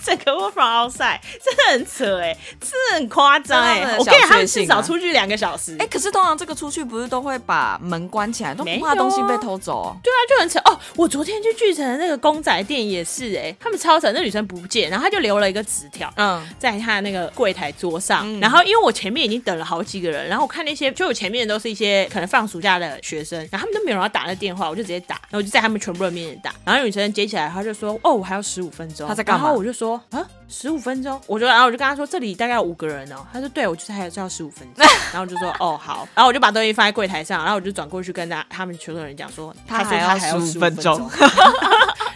[0.03, 3.95] 整个 work from outside 真的很扯哎，是很夸张哎。
[3.97, 5.75] 我跟你他们至少出去两个小时。
[5.79, 9.95] 哎，可是通常这个出去不是都会把门关起来，都不怕东西被偷走？
[10.03, 10.79] 对啊，就很扯哦。
[10.95, 18.39] 我昨天去巨城的那个公仔店也是哎，他们超扯，那女生不见，然后他就留了一个纸条，嗯，在他的那个柜台桌上。
[18.39, 26.53] 然后因为我前面已经等了好几个人，然后我看那些就我前面都是一些可能放暑假的学生，然后他们都没有人要打那电话，我就直接打，然后我就在他们全部人面前打。
[26.65, 29.45] 然后女生接起来，她就说：“哦，我还要十五分钟。”她在干嘛？
[29.45, 41.09] 然后我就说：“啊。”十五分钟，我就然后我就跟他说这里大概有五个人哦，他说对，我就是还要十五分钟， 然后我就说哦好，然后我就把东西放在柜台上，然后我就转过去跟他他们全部人讲说，他说他还要十五分钟。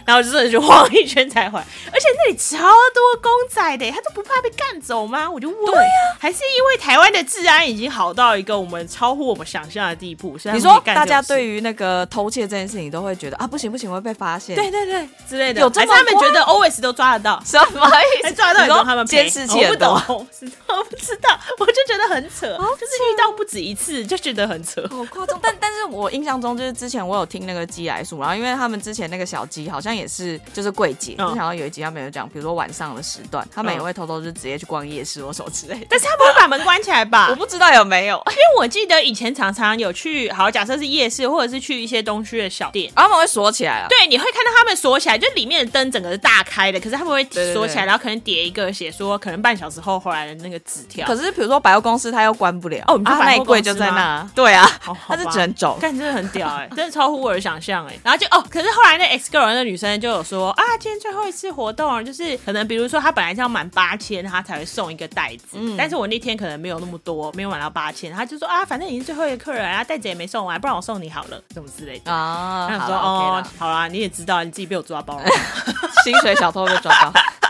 [0.04, 5.30] 然后就真的就晃一圈才回来，而且那里超多公仔的，他都不怕被干走吗？
[5.30, 10.36] 我就问，对呀，还是因为台湾的治安已经好到一个我们超乎我们想象的地步？
[10.52, 18.34] 你说大家对于那个偷窃这件事情都会觉得啊，不行不行，会被发现，对对对之类的，有这么他们觉得 always 都抓得到，什么意思？
[18.34, 20.26] 抓得到他们监视器不懂，
[20.68, 25.38] 我不知道，我就觉得很扯，就是遇到不止一次就觉得很扯，好夸张。
[25.40, 30.72] 但 但是我印象中就是之前我有听那个鸡来数，然后因为他们之前那个小鸡好像也是就是。
[30.72, 35.86] 柜姐，就想到有一集他们有讲，比如说晚上的时段，他们也会偷偷就直接去逛夜市或什么之类的。
[35.90, 37.28] 但是他不会把门关起来吧？
[37.30, 43.86] 我不知道有没有，因为我记得以前常常有去，好假设是夜市或者是去一些东区的小店，他们会锁起来啊。
[43.86, 51.06] 对，你会看到他们锁起来，就里面的灯整个是大开的，可是他们会锁起来，然后可能叠一个写说可能半小时后回来的那个纸条。
[51.06, 54.28] 可是比如说百货公司，它又关不了哦，你就那柜就在那。
[54.34, 54.68] 对啊，
[55.06, 57.96] 他是只能走，但真的很屌哎，真的超乎我的想象哎。
[58.02, 61.52] 然后就哦，可是后来那 X girl 那女生就有说啊，今天最后一次。
[61.52, 65.48] 活动啊，就是可能比如说她本来是要满八千，她才会送一个袋子。
[65.52, 72.66] 嗯，但是我那天可能没有那么多，没有满到八千，她就说啊，反正你是最后一个客人啊，袋子也没送完，不然我送你好了，什么之类的啊。
[72.70, 75.26] 他说哦，好啦，你也知道你自己被我抓包了，
[76.04, 77.12] 薪水小偷被抓到。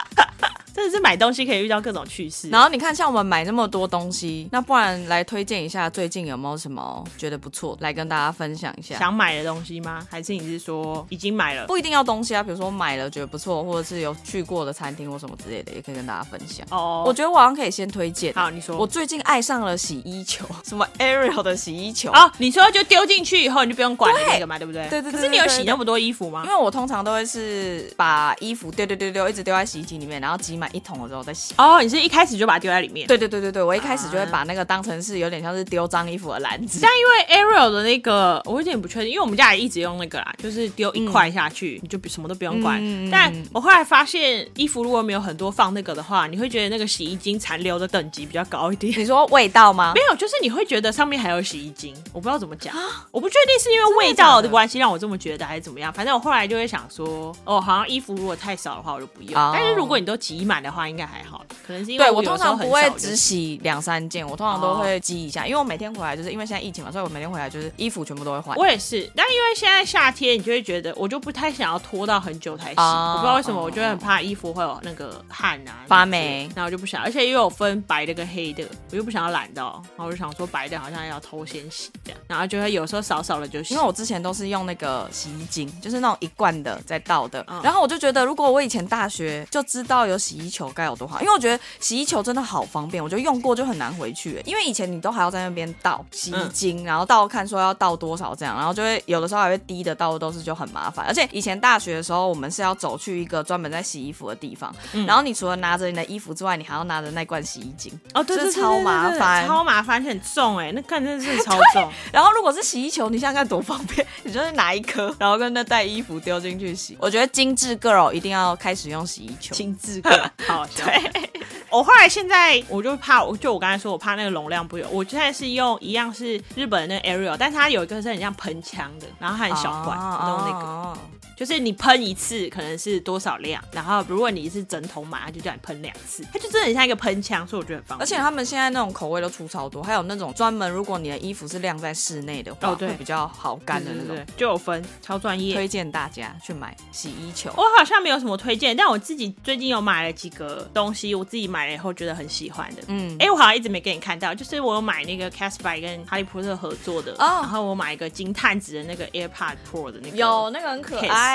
[0.75, 2.49] 真的是买东西可以遇到各种趣事。
[2.49, 8.99] 然后你看，像我们买那么多东西，那不然来推荐一下最近有没有什么觉得不错，来跟大家分享一下。
[8.99, 10.07] 想买的东西吗？
[10.11, 11.67] 还是你是说已经买了？
[11.67, 16.67] 不一定要东西啊，比如说买了觉得不错，或者是有去过的餐厅或什么之类的，也可以跟大家分享。
[16.71, 18.33] 哦，我觉得我好像可以先推荐。
[18.35, 18.77] 好，你说。
[18.77, 24.89] 我最近爱上了洗衣球，什么 Ariel 的洗衣球啊，你说就丢进去以后你就不用管那个嘛，对不对？
[24.89, 25.13] 对对对。
[25.13, 26.43] 可是你有洗那么多衣服吗？
[26.45, 31.53] 因为我通常都会是把衣服丢丢丢丢，一直丢在洗衣机里面，然后挤满一桶了之后再洗。
[31.59, 33.09] 哦，你是一开始就把它丢在里面？
[33.09, 36.79] 对对对对对，我一开始就会把那个当成是有点像是丢脏衣服的篮子。
[36.81, 42.81] 但因为 Ariel 的那个，我有点不确定，因为我们家也一直用那个啦，就是丢一块下去，你就什么都不用管。
[43.11, 48.93] 但我后来发现，衣服如果没有很多放那个的话，你会觉得那个洗衣精残留的等级比较高一点。
[48.97, 49.93] 你说味道吗？
[49.97, 52.75] 没有，就是你会觉得上面还有洗衣精，我不知道怎么讲，
[53.11, 55.93] 我不确定是因为味道的关系让我这么觉得，还是怎么样。
[55.93, 59.33] 反正我后来就会想说，哦，好像衣服如果太少的话，我就不用。
[59.53, 62.11] 但是如果你都挤满的话，应该还好，可能是因为。
[62.11, 68.57] 我通常不会只洗两三件，我通常都会积一下，因为我每天回来就是因为现在疫情嘛，所以我每天回来就是衣服全部都会换。
[68.59, 83.73] 我也是，但因为现在夏天，你就会觉得我就不太想要拖到很久才洗，我不知道为什么，我就很怕衣服会有那个汗啊发霉，然后我就不想，而且又有分白的跟黑的，我又不想要懒到，然后我就想说白的好像要偷先洗这样，然后就会有时候少少的就洗。
[83.73, 92.83] 因为我之前都是用那个洗衣精，就是那种一罐的在倒的，然后我就觉得如果我以前大学就知道有洗衣球该有多好，因为我觉得洗衣球真的好方。
[92.93, 101.07] 便，我觉得用过就很难回去，因为以前你都还要在那边倒洗衣精，然后倒看说要倒多少这样，然后就会有的时候还会滴的倒都是就很麻烦。
[101.07, 104.75] 而且以前大学的时候，我们是要走去一个专门在洗衣服的地方，
[105.07, 111.91] 然后你除了拿着你的衣服之外，你还要拿着那罐洗衣精哦，对对对，超麻烦，超麻烦，很重哎，那看真的是超重。
[112.13, 116.97] 然后如果是洗衣球，你想想看多方便，你就是拿一颗，然后跟那袋衣服丢进去洗。
[117.01, 121.31] 我觉得精致 girl 一定要开始用洗衣球，精致 girl 好对。
[121.71, 130.99] 我后来现在我就怕，我就我刚才说我怕那个容量不有，我现在是用一样是日本的那个 Ariel，但是它有一个是很像喷枪的，然后它很小罐，用那个。
[131.43, 138.03] 就是你喷一次可能是多少量，然后如果你是整桶买，他就叫你喷两次，它就真的很像一个喷枪，所以我觉得很方便。
[138.05, 147.51] 而且他们现在那种口味都出超多，还有那种专门如果你的衣服是晾在室内的话，哦对，比较好干的那种，就有分超专业，推荐大家去买洗衣球。
[147.57, 152.83] 我好像没有什么推荐，但我自己最近有买了几个东西，我自己买了以后觉得很喜欢的。
[152.87, 161.32] 嗯，哎，我好像一直没给你看到，就是我有买那个 Casper 跟哈利波特合作的，哦然后我买一个金探子的那个 AirPod Pro 的那个，有那个很可爱。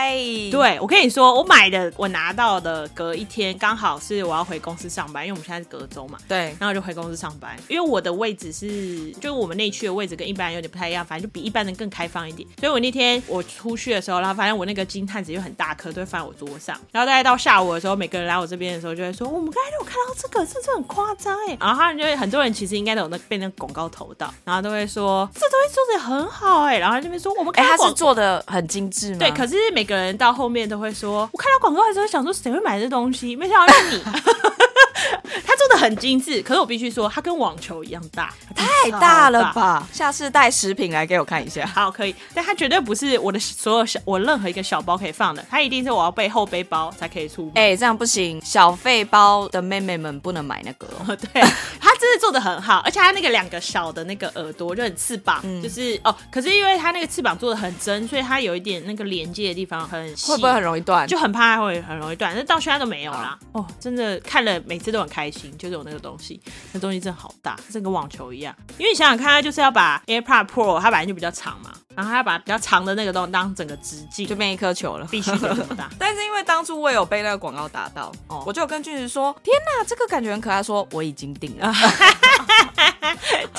[0.51, 6.17] 对，我跟你说，我买的我拿到的隔一天刚好是我要回公司上班，因为我们现在是隔周嘛。
[6.27, 12.47] 对，然后就回公司上班，因为我的位置是，就是我们内区的位置跟一般人有点不太一样，反正就比一般人更开放一点。
[12.59, 16.75] 所以我那天我出去的时候，然后发现我那个金探子又很大颗，都会放在我桌上。
[16.91, 33.35] 然后大概到下午的时候，每个人来我这边的时候，就会说：“我们刚才有看到这个，是不是很夸张？”哎，然后他们就会很多人其实应该都有那被那广告投到，然后都会说：“这东西做的很好。”哎，然后这边说：“我们哎，他是做的很精致吗？”对，可是每个人到后面都会说：“我看到广告的时候想说，谁会买这东西？
[33.35, 34.01] 没想到是你。”
[35.45, 39.87] 他做的很精致，可是我必须说，它跟网球一样大，太大了吧？
[39.93, 41.65] 下次带食品来给我看一下。
[41.65, 47.51] 好，可以，但它绝对不是我的所有小我任何一个小包可以放的，它一定是我要背后背包才可以出。
[47.55, 50.87] 哎，这样不行，小费包的妹妹们不能买那个。
[51.15, 51.41] 对，
[51.79, 61.07] 它真的做的很好，而且它那个两个小的那个耳朵就很翅膀，就是哦，可是因为它那个翅膀做的很真，所以它有一点那个连接的地方很细，会不会很容易断？
[61.07, 63.37] 就很怕会很容易断，但到现在都没有啦。
[63.51, 66.39] 哦，真的看了每次都很开心，就是有那个东西，
[66.73, 68.55] 那东西真的好大，像个网球一样。
[68.77, 71.73] 因为你想想看，它就是要把 AirPod Pro，它本来就比较长嘛。
[71.97, 75.89] 然后他要把比较长的那个东西当整个直径，就变一颗球了，必须这么大。
[75.97, 81.73] 但是因为当初我有被那个广告打到，哦，我就有跟俊子说：“天哪，这个感觉很可爱。”说我已经定了。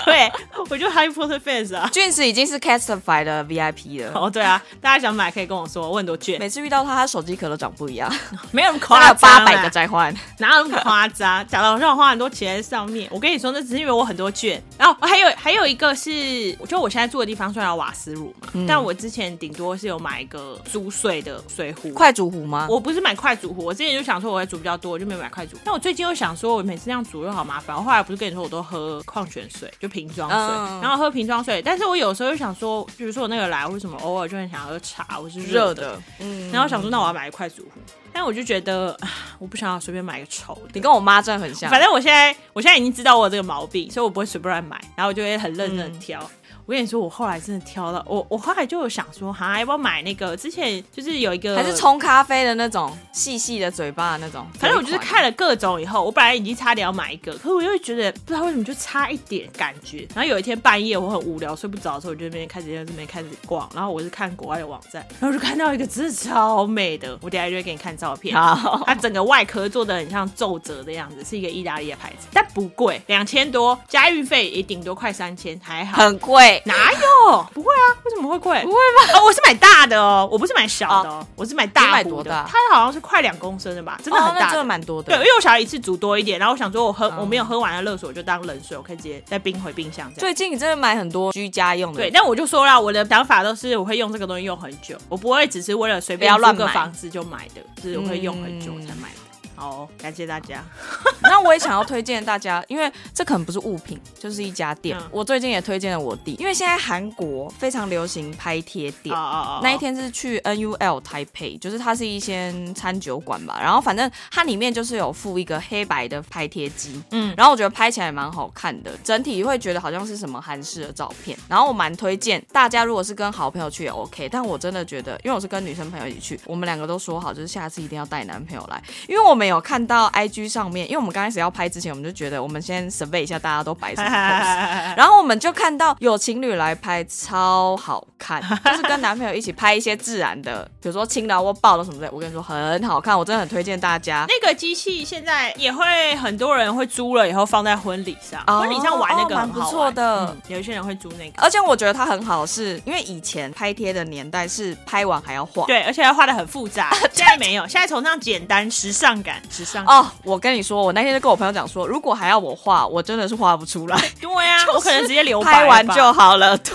[0.04, 0.30] 对，
[0.70, 1.88] 我就 Harry Potter fans 啊。
[1.92, 4.12] 俊子已经是 Castify 的 VIP 了。
[4.14, 6.38] 哦，对啊，大家想买可以跟我说，我很多券。
[6.38, 8.12] 每次遇到他，他手机壳都长不一样，
[8.52, 11.46] 没有夸张，八百个在换，哪有那么夸张？
[11.48, 13.08] 讲的好像我花很多钱在上面。
[13.10, 14.62] 我跟你说，那只是因为我很多券。
[14.78, 22.66] 然后还有还有一个是，就我现在住的地方虽然有瓦斯炉嘛，但我之前顶多是有买一个煮水的水壶，快煮壶吗？
[22.70, 25.56] 我不是买快煮壶，我之前就想说我会煮比较多，我就没买快煮。
[25.64, 27.76] 但我最近又想说，我每次那样煮又好麻烦。
[27.76, 31.62] 我后来不是跟你说，我都喝矿泉水，就瓶装水，然后喝瓶装水。
[31.62, 36.00] 但是我有时候又想说，比如说我那个来，为什么偶尔就很想喝茶，我是热的？
[36.18, 37.80] 嗯，然后想说，那我要买一快煮壶。
[38.10, 38.98] 但我就觉得，
[39.38, 40.70] 我不想要随便买个丑的。
[40.72, 41.70] 你跟我妈真的很像。
[41.70, 46.18] 反正我现在，我现在已经知道我有这个毛病，所以我不会随便乱买，然后我就会很认真挑。
[46.68, 50.36] 我跟你说，我后来真的挑到我，我后来就有想说，哈，要不要买那个？
[50.36, 54.46] 之前就是有一个还是冲咖啡的那种细细的嘴巴的那种。
[54.58, 60.06] 反正我就是看了各种以后，我本来已经差点要买一个，可是我又觉得不知道为什么就差一点感觉。
[60.14, 68.36] 然后有一天半夜我很无聊睡不着的时候，我就那边开始在这边开始逛，然后我是看国外的网站，然后就看到一个真的超美的，我等下就会给你看照片。
[68.36, 76.02] 好，它整个外壳做的很像皱褶的样子，是一个意大利的牌子，但不贵，两千多加运费也顶多快三千，还好。
[76.02, 76.57] 很贵？
[76.64, 77.46] 哪有？
[77.54, 78.62] 不会啊，为什么会贵？
[78.62, 79.18] 不会吧？
[79.18, 82.48] 哦，我是买大的哦，我不是买小的，我是买大买多大？
[82.48, 85.12] 它好像是快两公升的吧，真的很大，真的蛮多的。
[85.12, 90.12] 对，因为我想要一次煮多一点，然后我想说我喝我没有喝完的热水，我就当冷水，我可以直接再冰回冰箱。
[90.14, 92.10] 最近你真的买很多居家用的，对。
[92.10, 99.27] 但我就说了，我的想法都是我会用这个东西用很久，我不会只是为了随便要乱个房子就买的，是我会用很久才买的。
[99.58, 100.62] 好，感谢大家。
[101.20, 104.96] 那我也想要推荐大家，因为这可能不是物品，就是一家店。
[105.10, 109.12] 我最近也推荐了我弟，因为现在韩国非常流行拍贴店。
[109.60, 113.58] 那一天是去 NUL 台北，就是它是一间餐酒馆吧。
[113.60, 121.36] 然后反正它里面就是有附一个黑白的拍贴机，嗯，然后我觉得拍起来蛮好看的，整体会觉得好像是什么韩式的照片。
[121.48, 129.47] 然后我蛮推荐大家，如果是跟好朋友去也 OK，但我真的觉得，因为我是跟女生朋友一起去，我们两个都说好，就是下次一定要带男朋友来，因为我们。
[129.48, 144.26] 有看到 IG 上面，因为我们刚开始要拍之前，我们就觉得我们先 survey 一下大家都摆什么 pose，然后我们就看到有情侣来拍，超好看， 就是跟男朋友一起拍一些自然的，比如说亲了或抱了什么的，我跟你说很好看，我真的很推荐大家。
[144.28, 159.37] 那个机器现在也会很多人会租了以后放在婚礼上，婚礼上玩那个蛮不错的，有一些人会租那个，而且我觉得它很好，是因为以前拍贴的年代是拍完还要画，对，而且要画的很复杂， 现在没有，现在崇尚简单时尚感。
[159.50, 163.96] 时尚哦，我跟你说，我那天就跟我朋友讲说，如果还要我画，我真的是画不出来。
[164.20, 166.56] 对呀， 我可能直接留拍完就好了。
[166.58, 166.74] 对，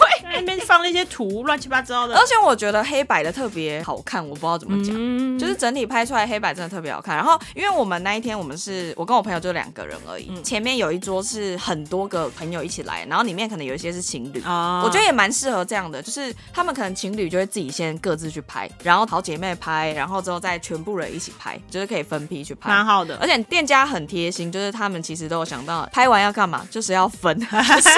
[0.74, 2.16] 放那些图乱七八糟的。
[2.16, 5.38] 而且我觉得黑白的特别好看，我不知道怎么讲，嗯。
[5.38, 7.16] 就是整体拍出来黑白真的特别好看。
[7.16, 23.18] 然后因为我们那一天我们是我跟我朋友就两个人而已，前面有一桌是很多个朋友一起来，然后里面可能有一些是情侣，我觉得也蛮适合这样的，就是他们可能情侣就会自己先各自去拍，然后好姐妹拍，然后之后再全部人一起拍，就是可以分批去拍，蛮好的。
[23.18, 27.38] 而且店家很贴心，就是他们其实都有想到拍完要干嘛，就是要分，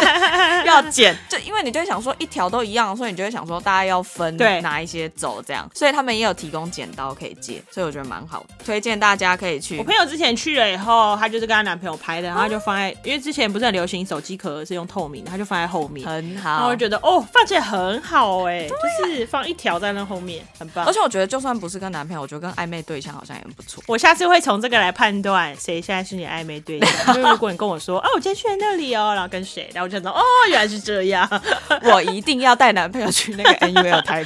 [0.66, 9.78] 要剪， 就因为你就会想说一条都一样，所以你就会想说大家要分，对，拿一些走这样，所以他们也有提供剪刀可以借，所以我觉得蛮好的，推荐大家可以去。
[9.78, 16.50] 我朋友之前去了以后，她就是跟她男朋友拍的，然后就放在，因为之前不是很流行手机壳是用透明的，她就放在后面，很好。
[16.50, 20.86] 然后我觉得哦，放起来很好哎， 就是放一条在那后面，很棒。
[20.86, 23.84] 而且我觉得就算不是跟男朋友，我觉得跟暧昧对象好像也很不错。
[23.88, 27.16] 我下次会从这个来判断谁现在是你暧昧对象。
[27.16, 31.28] 因为如果你跟我说，哦，我今天去了那里哦，然后跟谁，然后我就说，哦，原来是这样，
[31.84, 34.24] 我一定要带男朋友去那个 NUL 拍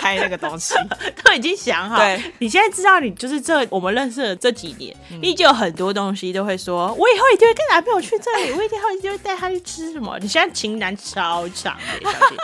[0.00, 0.74] 拍那个东西，
[1.24, 1.96] 都已经想好。
[1.98, 10.18] 对，你现在知道，你就是这我们认识的这几年，你就有很多东西都会说，我以后一定会跟男朋友去这里，我以后一定会带他去吃什么。
[10.20, 12.36] 你现在情难超长的，小姐。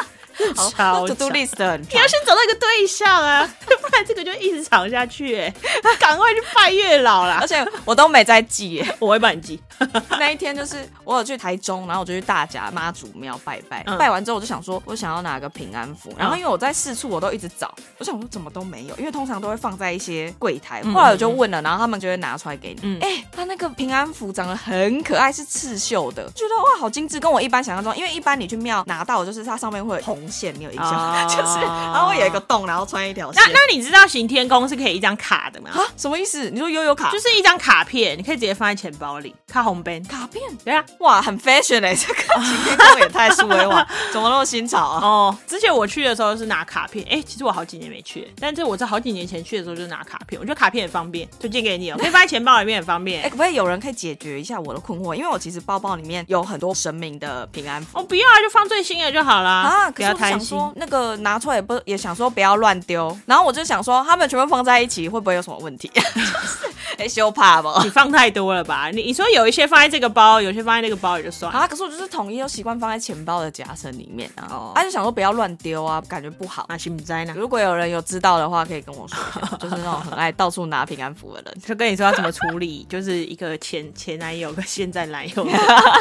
[0.76, 5.36] 超 to do list 很你要先找到一个对象啊， 不然这个就一直长下去。
[5.38, 5.54] 哎，
[5.98, 7.38] 赶快去拜月老啦！
[7.40, 9.62] 而且我都没在记， 我会帮你记。
[10.18, 13.82] 那一天就是我有去台中，然后我就去大甲妈祖庙拜拜。
[13.98, 16.12] 拜完之后，我就想说，我想要拿个平安符。
[16.18, 20.82] 然后因为我在四处我都一直找，我想说怎么都没有，因为通常都会放在一些柜台。
[20.82, 22.98] 后来我就问了，然后他们就会拿出来给你。
[23.00, 30.25] 哎，他那个平安符长得很可爱，是刺绣的，觉得哇好精致，跟我一般想象中，因为一般你去庙拿到就是它上面会红。
[30.28, 31.28] 线你有印象？
[31.28, 33.42] 就是，然后有一个洞，然后穿一条线。
[33.46, 35.70] 那那你知道行天宫是可以一张卡的吗？
[35.72, 36.50] 啊，什么意思？
[36.50, 40.42] 你说悠悠卡就是一张卡片，你可以直接放在钱包里，卡红边卡片。
[40.64, 45.00] 对啊，哇，很 fashion 哎，这个 行天宫也太数位化，怎么那么新潮啊？
[45.06, 53.22] 哦，之前我去的时候是拿卡片，哎，其实我好几年没去，但是我在好几年前去的时候就拿卡片，我觉得卡片很方便，推荐给你哦，可以放在钱包里面很方便。
[53.22, 55.14] 哎，可不可以有人可以解决一下我的困惑？
[55.14, 57.98] 因为我其实包包里面有很多神明的平安符。
[57.98, 60.58] 哦，不要啊，就放最新的就好了啊，贪心。
[60.76, 61.16] 那个。
[61.26, 65.90] 拿出来也不也想说不要乱丢，然后我就想说他们全部放在一起会不会有什么问题？
[66.98, 67.68] 哎，羞怕不？
[67.82, 68.90] 你放太多了吧？
[68.92, 71.66] 你你说有一些放在这个包，有些放在那个包也就算了啊。
[71.66, 74.46] 可是我就是统一都习惯放在钱包的夹层里面啊。
[74.50, 76.64] 哦，他就想说不要乱丢啊，感觉不好。
[76.68, 77.34] 那心不在呢？
[77.36, 79.18] 如果有人有知道的话，可以跟我说。
[79.58, 85.52] 就是那种很爱到处拿平安符的人，就跟你说要怎么处理，就是一个前前男友跟现在男友的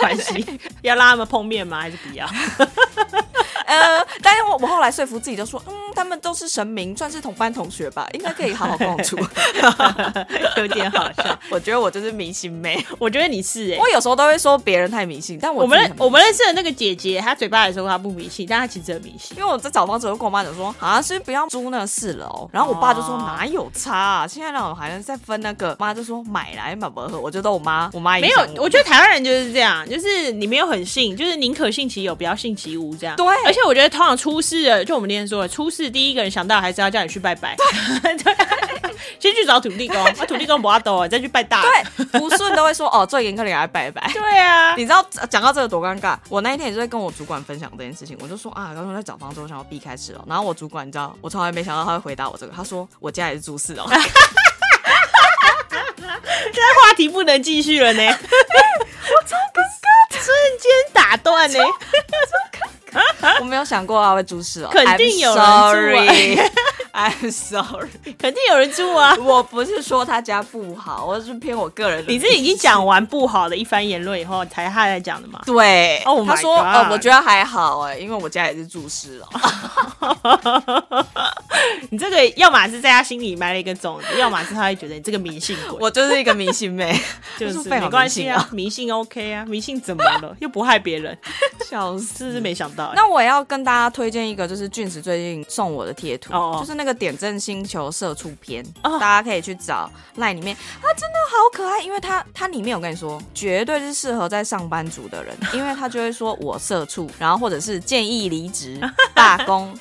[0.01, 1.81] 关系， 要让他们碰面吗？
[1.81, 2.27] 还是不要？
[3.65, 9.17] 呃，但是我我后来说服自己就说，嗯，他们都是神明，算是同班同学吧，应该可以好好共处。
[10.57, 19.37] 有点好笑， 我觉得我就是迷信妹，我觉得你是哎，我有时候都会说别人太迷信，但我我们我们认识的那个姐姐，她嘴巴里说她不迷信，但她其实很迷信。
[19.37, 33.15] 因为我在找房子，我跟我妈讲说，好像是不要租那个四楼，然后我爸就说哪有差，啊，现在那种还能再分那个，妈就说买来嘛不喝，我觉得我妈我妈没有，我觉得台湾人就是这样，就是你没有很信，就是宁可信其有，不要信其无这样。
[33.15, 33.25] 对。
[33.45, 38.35] 而且我觉得通常出事了，就我们那天说，出事第一个人想到还是要叫你去拜拜，对，
[39.19, 41.61] 先去找土地公，把土地公不要抖，再去拜大。
[41.61, 44.09] 对，不顺都会说哦，最严苛的给他拜拜。
[44.13, 46.17] 对啊，你知道讲到这个多尴尬？
[46.29, 50.23] 我那一天也是在跟我主管分享这件事情，我就说啊，刚刚在找房子，我想要避开四楼。
[50.27, 53.85] 然后我主管你知道，我从来没想到他会回答我这个，他说我家也是住四楼。
[56.53, 60.27] 这话题不能继续了呢， 我超尴尬，瞬
[60.59, 61.59] 间打断呢。
[63.39, 66.41] 我没有想过啊会注视哦，肯定有人住。
[66.95, 69.13] I'm sorry，肯定有人住啊！
[69.19, 72.05] 我不是说他家不好，我是偏我个人。
[72.07, 75.41] 你是已经讲完不好的一番言论以后，才他来讲的吗？
[75.45, 79.27] 对，哦，他说，呃，我觉得还好哎，因为我家也是住室哦。
[81.89, 85.77] 你这个要么是在他心里埋了一个种子，要么是他会觉得你这个迷信鬼。
[85.81, 86.97] 我就是一个迷信妹，
[87.37, 90.33] 就是没关系啊，迷信 OK 啊，迷信怎么了？
[90.39, 91.17] 又不害别人，
[91.69, 92.93] 笑死，是没想到。
[92.95, 96.84] 那我要跟大家推荐一个，就是俊子最近送我的贴图，就是那。
[96.85, 108.79] 个点阵星球社畜篇，大家可以去找赖里面，它真的好可爱，因为它它里面我跟你说，绝对是适合在上班族的人，因为他就会说我社畜，然后或者是建议离职
[109.13, 109.75] 罢工，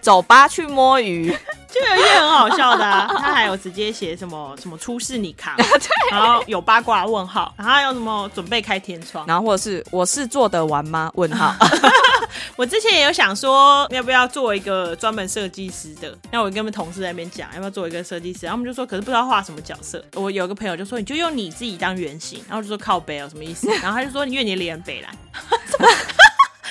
[0.00, 1.30] 走吧去摸鱼，
[1.68, 2.84] 就有一些很好笑的，
[3.18, 5.54] 他还有直接写什么什么出事你扛，
[6.10, 11.10] 然后有八卦问号，然后有什么准备开天窗，然后或者是我是做得完吗？
[11.14, 11.54] 问号。
[12.54, 16.16] 我之前也有想说，要不要做一个专门设计师的？
[16.30, 18.46] 那我跟我们同事在那边讲，要不要做一个设计师？
[18.46, 20.04] 然后我们就说，可是不知道画什么角色。
[20.14, 22.42] 我有个朋友就说，你就用你自己当原型。
[22.46, 23.68] 然后就说靠背有，什么意思？
[23.82, 25.16] 然后他就说，因为你脸北蓝。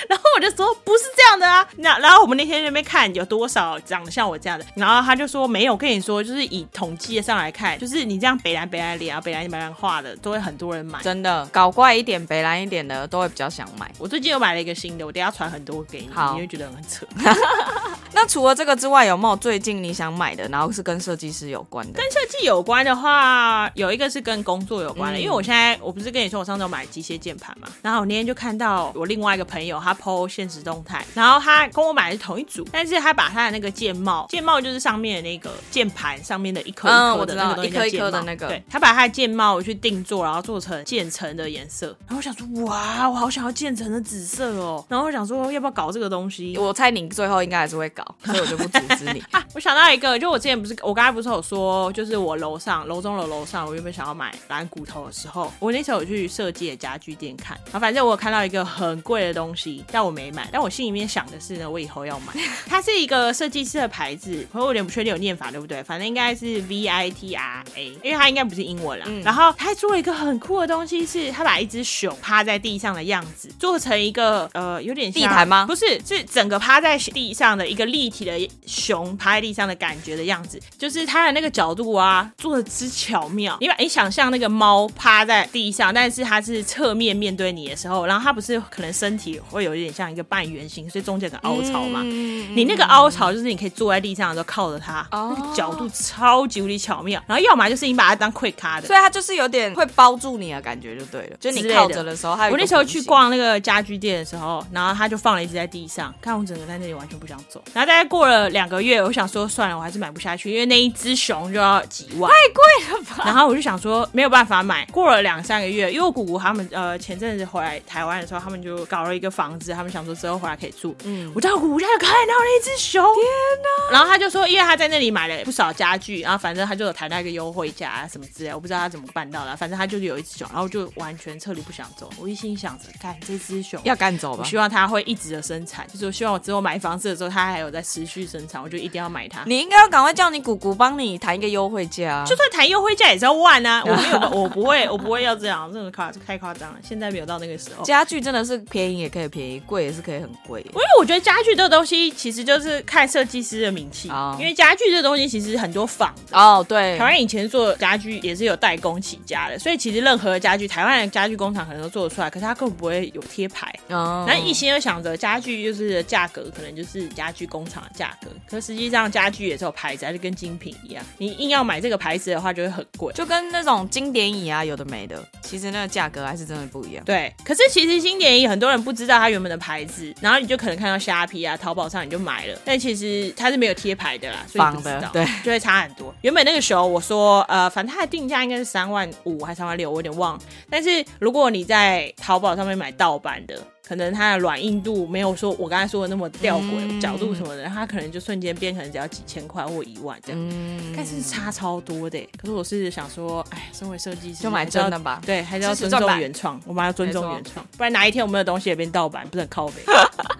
[0.08, 1.66] 然后我就说不是这样的啊。
[1.76, 5.76] 那然后我们那天那边看有多少长得像我这样的，然后他就说没有。
[5.76, 10.98] 跟你说，就是以统计上来看，就是你这样北蓝北蓝脸啊，北蓝北蓝画的，都会很多人买。
[11.02, 13.92] 真的，搞怪一点、北蓝一点的，都会比较想买。
[13.98, 17.06] 我最近又买了一个新的，我等下传很多给你，你会觉得很扯。
[18.14, 22.00] 那除了这个之外，有没有最近你想买的，然后是跟设计师有关的？
[22.00, 46.56] 跟设计有关的话，有一个是跟工作有关的，因为我现在我不是跟你说我上周买机械键盘嘛，然后我那天就看到我另外一个朋友他 PO 现实动态，然后他跟我买的是同一组，但是他把他的那个键帽，键帽就是上面的那个键盘上面的一颗一颗的那个东西，一颗一颗的那个，对他把他的键帽去定做，然后做成渐层的颜色，然后我想说哇，我好想要渐层的紫色哦，然后我想说要不要搞这个东西？
[46.58, 49.44] 我猜你最后应该还是会搞，所以我就不阻止你啊。
[49.54, 62.32] 我想到一个，就我之前不是我刚才不是有说，就是我楼上楼中楼楼上，我原本想要买蓝骨头的时候，我那时候有去设计的家具店看，然后反正我有看到一个很贵的东西，但我没买，但我心里面想的是呢，我以后要买。
[62.66, 69.06] 它是一个设计师的牌子，我有点不确定有念法对不对，反正应该是 V I T R A，因为它应该不是英文啦。
[69.24, 75.66] 然后他还做了一个很酷的东西，是他把一只熊趴在地上的样子做成一个呃有点地毯吗？
[75.66, 83.56] 不是，是整个趴在地上的一个立体的熊趴在地上的感觉的样子，就是它的那个角度啊做的之巧妙。
[83.60, 92.02] 你把你想象那个猫趴在地上，但是它是侧面面对你的时候，然后它不是可能身体会有一点像一个半圆形，所以中间有个凹槽嘛。
[92.02, 97.22] 你那个凹槽就是你可以坐在地上的时候靠着它，那个角度超级无敌巧妙。
[97.26, 101.36] 然后要么就是你把它当 quick 卡的，所以它就是有点会包住你的感觉就对了。
[101.40, 107.62] 就你靠着的时候，我那时候去逛那个家居店的时候，然后它就放了一只在地上，看我整个在那里完全不想走。
[107.74, 113.24] 然后大概过了两个月，我想说算了，我还是买不下去，因为那一只熊就要几万，太贵了吧。
[113.24, 114.86] 然后我就想说没有办法买。
[114.92, 120.94] 过了两三个月，因为我姑姑他们呃前阵子回来台湾的时候，他们就搞了一个房子，他们想说之后回来可以住。
[121.04, 123.24] 嗯，我在我家就看到了一只熊，天
[123.62, 123.92] 哪！
[123.92, 132.10] 然后他就说，因为他在那里买了不少家具，然后反正他就有谈到一个优惠价啊什么之类，我不知道他怎么办到的，反正他就是有一只熊，然后就完全彻底不想走。
[132.18, 139.42] 我一心想着，看这只熊要赶走吧，我希望它会一直的生产，就是我希望我之后买房子的时候，它还有在持续生产，我就一定要买它。
[139.46, 143.82] 你应该要赶快叫你姑姑帮你谈一个优惠价，就算谈优惠价也是要万啊！
[143.84, 146.78] 我没有， 我不会，我不会要这样，真的夸太夸张了。
[146.82, 150.60] 现在没有到那个时候，家具真的是便宜也可以便宜，贵也是可以很贵。
[150.60, 156.64] 因为我觉得家具这个东西其实就是看设计师的名气，因为家具这个东西其实很多仿的哦。
[156.68, 163.72] 对，台湾以前做家具也是有代工起家的，所以其实任何的家具，台湾的家具工厂可能都做得出来，可是它根本不会有贴牌。
[163.88, 171.04] 哦，那一心又想着家具就是价格可能就是家具工厂的价格，可实际上家具也是有牌子，还是跟精品一样。
[171.18, 177.04] 你硬要买这个牌子的话，就会很贵，就跟那种经典椅啊，有的没的，其实那个价格还是真的不一样。
[177.04, 186.14] 对，可是其实经典椅很多人不知道它原本的牌子，然后你就可能看到虾皮啊、淘宝上你就买了，但其实它是没有贴牌的啦，所以不知道，对，就会差很多。
[186.22, 190.40] 原本那个时候我说，呃，反正它的定价应该是三万五还是三万六，我有点忘。
[190.70, 193.60] 但是如果你在淘宝上面买盗版的。
[193.86, 202.18] 可能它的软硬度没有说我刚才说的那么吊诡，角度什么的，它可能就瞬间变，成只要几千块或一万这样，但是差超多的。
[202.36, 209.74] 可是我是想说，哎，身为设计师就买真的吧，对，还是要尊重原创，我们要尊重原创，不然哪一天我们的东西也变盗版，不是很靠背。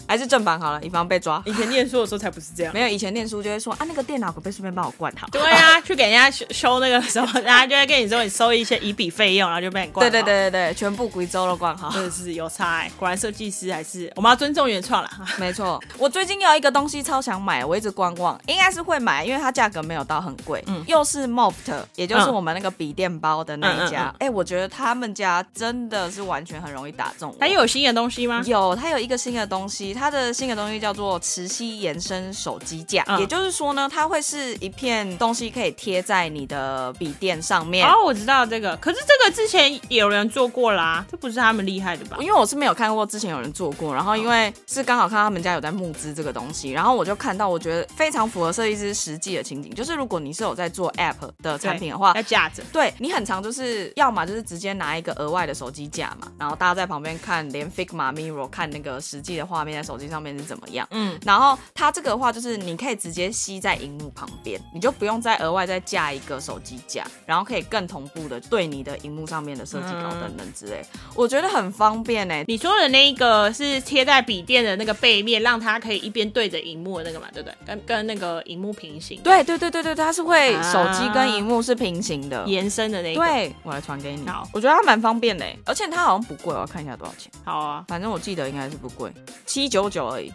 [0.08, 1.42] 还是正版好了，以防被抓。
[1.44, 5.26] 以前念书的时候才不是这样，没有以前念书就会说啊，那个电脑可不可以顺便帮我灌好？
[5.32, 10.08] 对啊，去给人家修修那个时候， 人家就会跟你说你收一些一笔费用，然后就被你灌。
[10.08, 14.10] 对对对对对，全部贵州都灌好，真的是有差哎，果然设计师还是。
[14.16, 15.10] 我们要尊重原创啦。
[15.38, 15.80] 没错。
[15.98, 20.62] 我最近有一个东西超想买，我一直观望，应该是会买，因为它价格没有到很贵。
[20.66, 21.54] 嗯，又是 Moft，
[21.94, 24.14] 也就是我们那个笔电包的那一家。
[24.18, 27.34] 哎，我觉得他们家真的是完全很容易打中。
[27.38, 28.42] 它又有新的东西吗？
[28.46, 37.86] 有，它有一个新的东西，它的新的东西叫做磁吸延伸手机架，也就是说呢，它会是一片东西可以贴在你的笔电上面。
[37.86, 42.16] 哦，我知道这个，可是这个之前有人做过啦，这不是他们厉害的吧？
[42.20, 44.16] 因为我是没有看过之前有人做过，然后。
[44.16, 70.82] 因为是刚好看他们家有在募资这个东西，然后我就看到，我觉得非常符合设计师实际的情景，就是如果你是有在做 App 的产品的话，要架着，对你很长，就是要么就是直接拿一个额外的手机架嘛，然后大家在旁边看，连 Figma Mirror 看那个实际的画面在手机上面是怎么样，嗯，然后它这个的话就是你可以直接吸在荧幕旁边，你就不用再额外再架一个手机架，然后可以更同步的对你的荧幕上面的设计稿等等之类，
[71.14, 72.44] 我觉得很方便哎。
[72.48, 77.54] 你说的那个是贴在笔电的那个背面，让它可以一边对着荧幕的那个嘛，对不对？
[77.66, 79.20] 跟跟那个荧幕平行。
[79.22, 83.20] 对对对对对，它是会手机跟荧幕是平行的，延伸的那个。
[83.20, 84.26] 对，我来传给你。
[84.26, 87.30] 好，我觉得它蛮方便的，而且它好像不贵，我要看一下多少钱。
[87.44, 89.10] 好啊，反正我记得应该是不贵，
[89.44, 90.32] 七九九而已。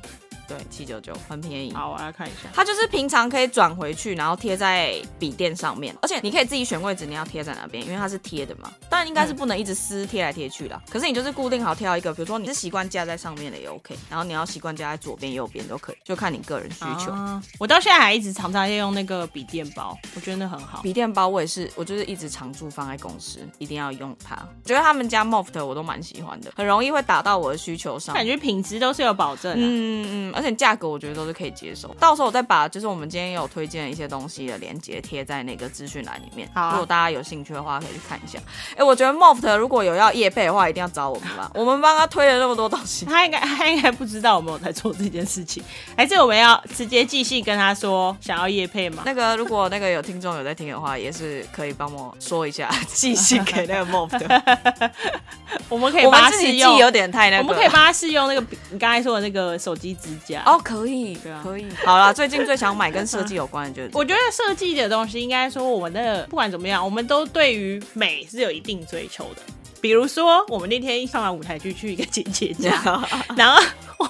[0.52, 1.72] 对，七九九很便宜。
[1.74, 2.50] 好，我来看一下。
[2.54, 8.70] 它就是平常可以转回去，然后贴在笔垫上面，而且你可以自己选位置，你要贴在哪边，因为它是贴的嘛。
[8.90, 10.82] 当然应该是不能一直撕贴来贴去的。
[10.90, 17.14] 可是你就是固定好挑一个，比如说你是习惯架在上面的也 OK，然后你要习惯架在左边、右边都可以，就看你个人需求。
[17.58, 20.82] 我到现在还一直常常要用那个笔垫包，我觉得那很好。
[20.82, 24.36] 笔垫包我也是，我就是一直常驻放在公司，一定要用它。
[24.66, 29.54] 觉得他们家 Moft 我都蛮喜欢的，很容易会打到我的需求上，感觉品质都是有保证。
[29.56, 31.12] 嗯嗯，而且价格我觉得。
[31.22, 36.50] 都是可以接受，到时候我再把就是我们今天有推荐的一些东西的链接贴在那个资讯栏里面。
[36.54, 38.40] 好，如果大家有兴趣的话，可以去看一下。
[38.76, 41.52] 哎，我觉得 Moft 如果有要夜配的话，一定要找我们吧。
[41.54, 45.62] 我们帮他推了那么多东西， 他应该他应该不知道我们有在做这件事情。
[45.96, 49.04] 还是我们要直接寄信跟他说想要夜配吗？
[49.06, 54.92] 那个如果那个有听众有在听的话，也是可以帮我说一下，寄信给那个 Moft。
[55.68, 57.44] 我们可以帮他试用，有点太那个。
[57.44, 60.44] 我们可以帮他试用那个你刚才说的那个手机支架。
[60.46, 61.68] 哦，可以，可以。
[61.86, 69.42] 好啦，最近最想买跟设计有关的， 就是我觉得设计的东西，应该说我们的不管怎么样，我们都对于美是有一定追求的。
[69.82, 72.72] 比如说，我们那天上完舞台剧去一个姐姐家，
[73.36, 73.62] 然后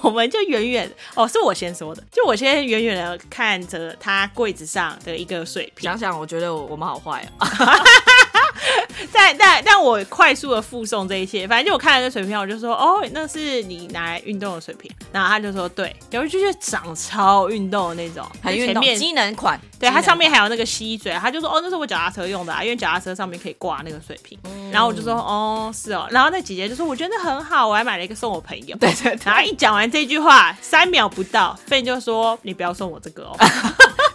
[0.02, 5.82] 我们就远远哦，是我先说的，就我先远远的看着她柜子上的一个水瓶。
[5.84, 7.48] 想想，我觉得我们好坏啊。
[9.12, 14.90] 但但但我快速的附送这一切，反正就我看了这水瓶，我就说哦，那是你拿来运动的水瓶。
[15.10, 19.60] 然后他就说对，然后就是长超运动的那种，很运动，机能款。
[19.78, 24.38] 对，它上面还有那个吸嘴，他就说哦，那是我脚踏车用的啊，因为脚踏车上面可以挂那个水瓶。
[24.70, 26.08] 然后我就说哦，是哦。
[26.10, 28.74] 然后那姐姐就说我觉得很好，我还买了一个送我朋友。
[28.78, 29.18] 对对。
[29.22, 33.36] 然后一讲完这句话，三秒不到，费就说你不要送我这个哦。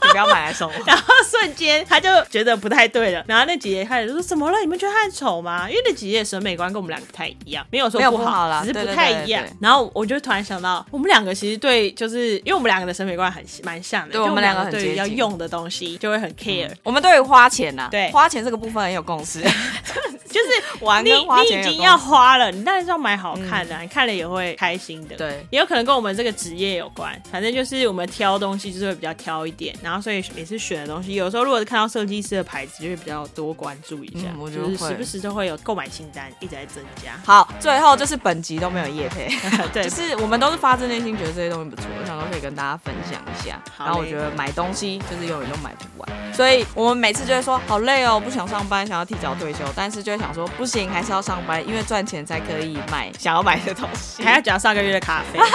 [0.07, 3.21] 你不要买来送我， 然后瞬间他就觉得不太对了。
[3.27, 4.57] 然后那姐姐开始说：“怎么了？
[4.61, 9.43] 你们觉得他很丑吗？”因为那姐姐审美观跟我们两个不太一样，没有说不好啦，只是不太一样。
[9.59, 16.71] 然后我就突然想到，我们两个其实对，就是因为我们两个的审美观很蛮像的，对我们两个对于要用的东西就会很 care。
[16.83, 19.43] 我们对于花钱呐，对花钱这个部分很有共识，
[20.37, 25.17] 就是 玩你你已经要花了，你当然是要买好看的，你看了也会开心的。
[25.17, 27.19] 对，也有可能跟我们这个职业有关。
[27.29, 30.77] 反正就是我们挑东西就是会比较挑一点，然后所以每次选。
[30.77, 34.27] 的东西，有时候如果是看到设计师的牌子，就会比较多关注一下。
[34.37, 37.19] 我觉得时不时都会有购买清单一直在增加。
[37.25, 39.27] 好，最后就是本集都没有夜配，
[39.73, 43.59] 对，就是我们都是发自内心觉得这些东西不错，我想都可以跟大家分享一下。
[43.79, 55.39] 然后我觉得买东西就是永远都买不完，所以我们每次就会说好累哦，不想上班，想要提早退休，但是就会想说不行，还是要上班，因为赚钱才可以买想要买的东西，还要缴上个月的咖啡。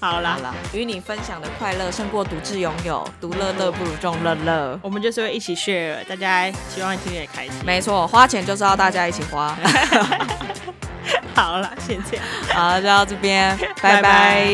[0.00, 0.38] 好啦，
[0.72, 4.78] 与你分享的快乐胜过独自拥有，独乐乐不如众乐乐。
[4.82, 7.54] 我们就是会一起 share，大家希望听也开心。
[7.64, 9.56] 没错，花钱就是要大家一起花。
[11.34, 14.48] 好了，先这样，好，就到这边，拜拜。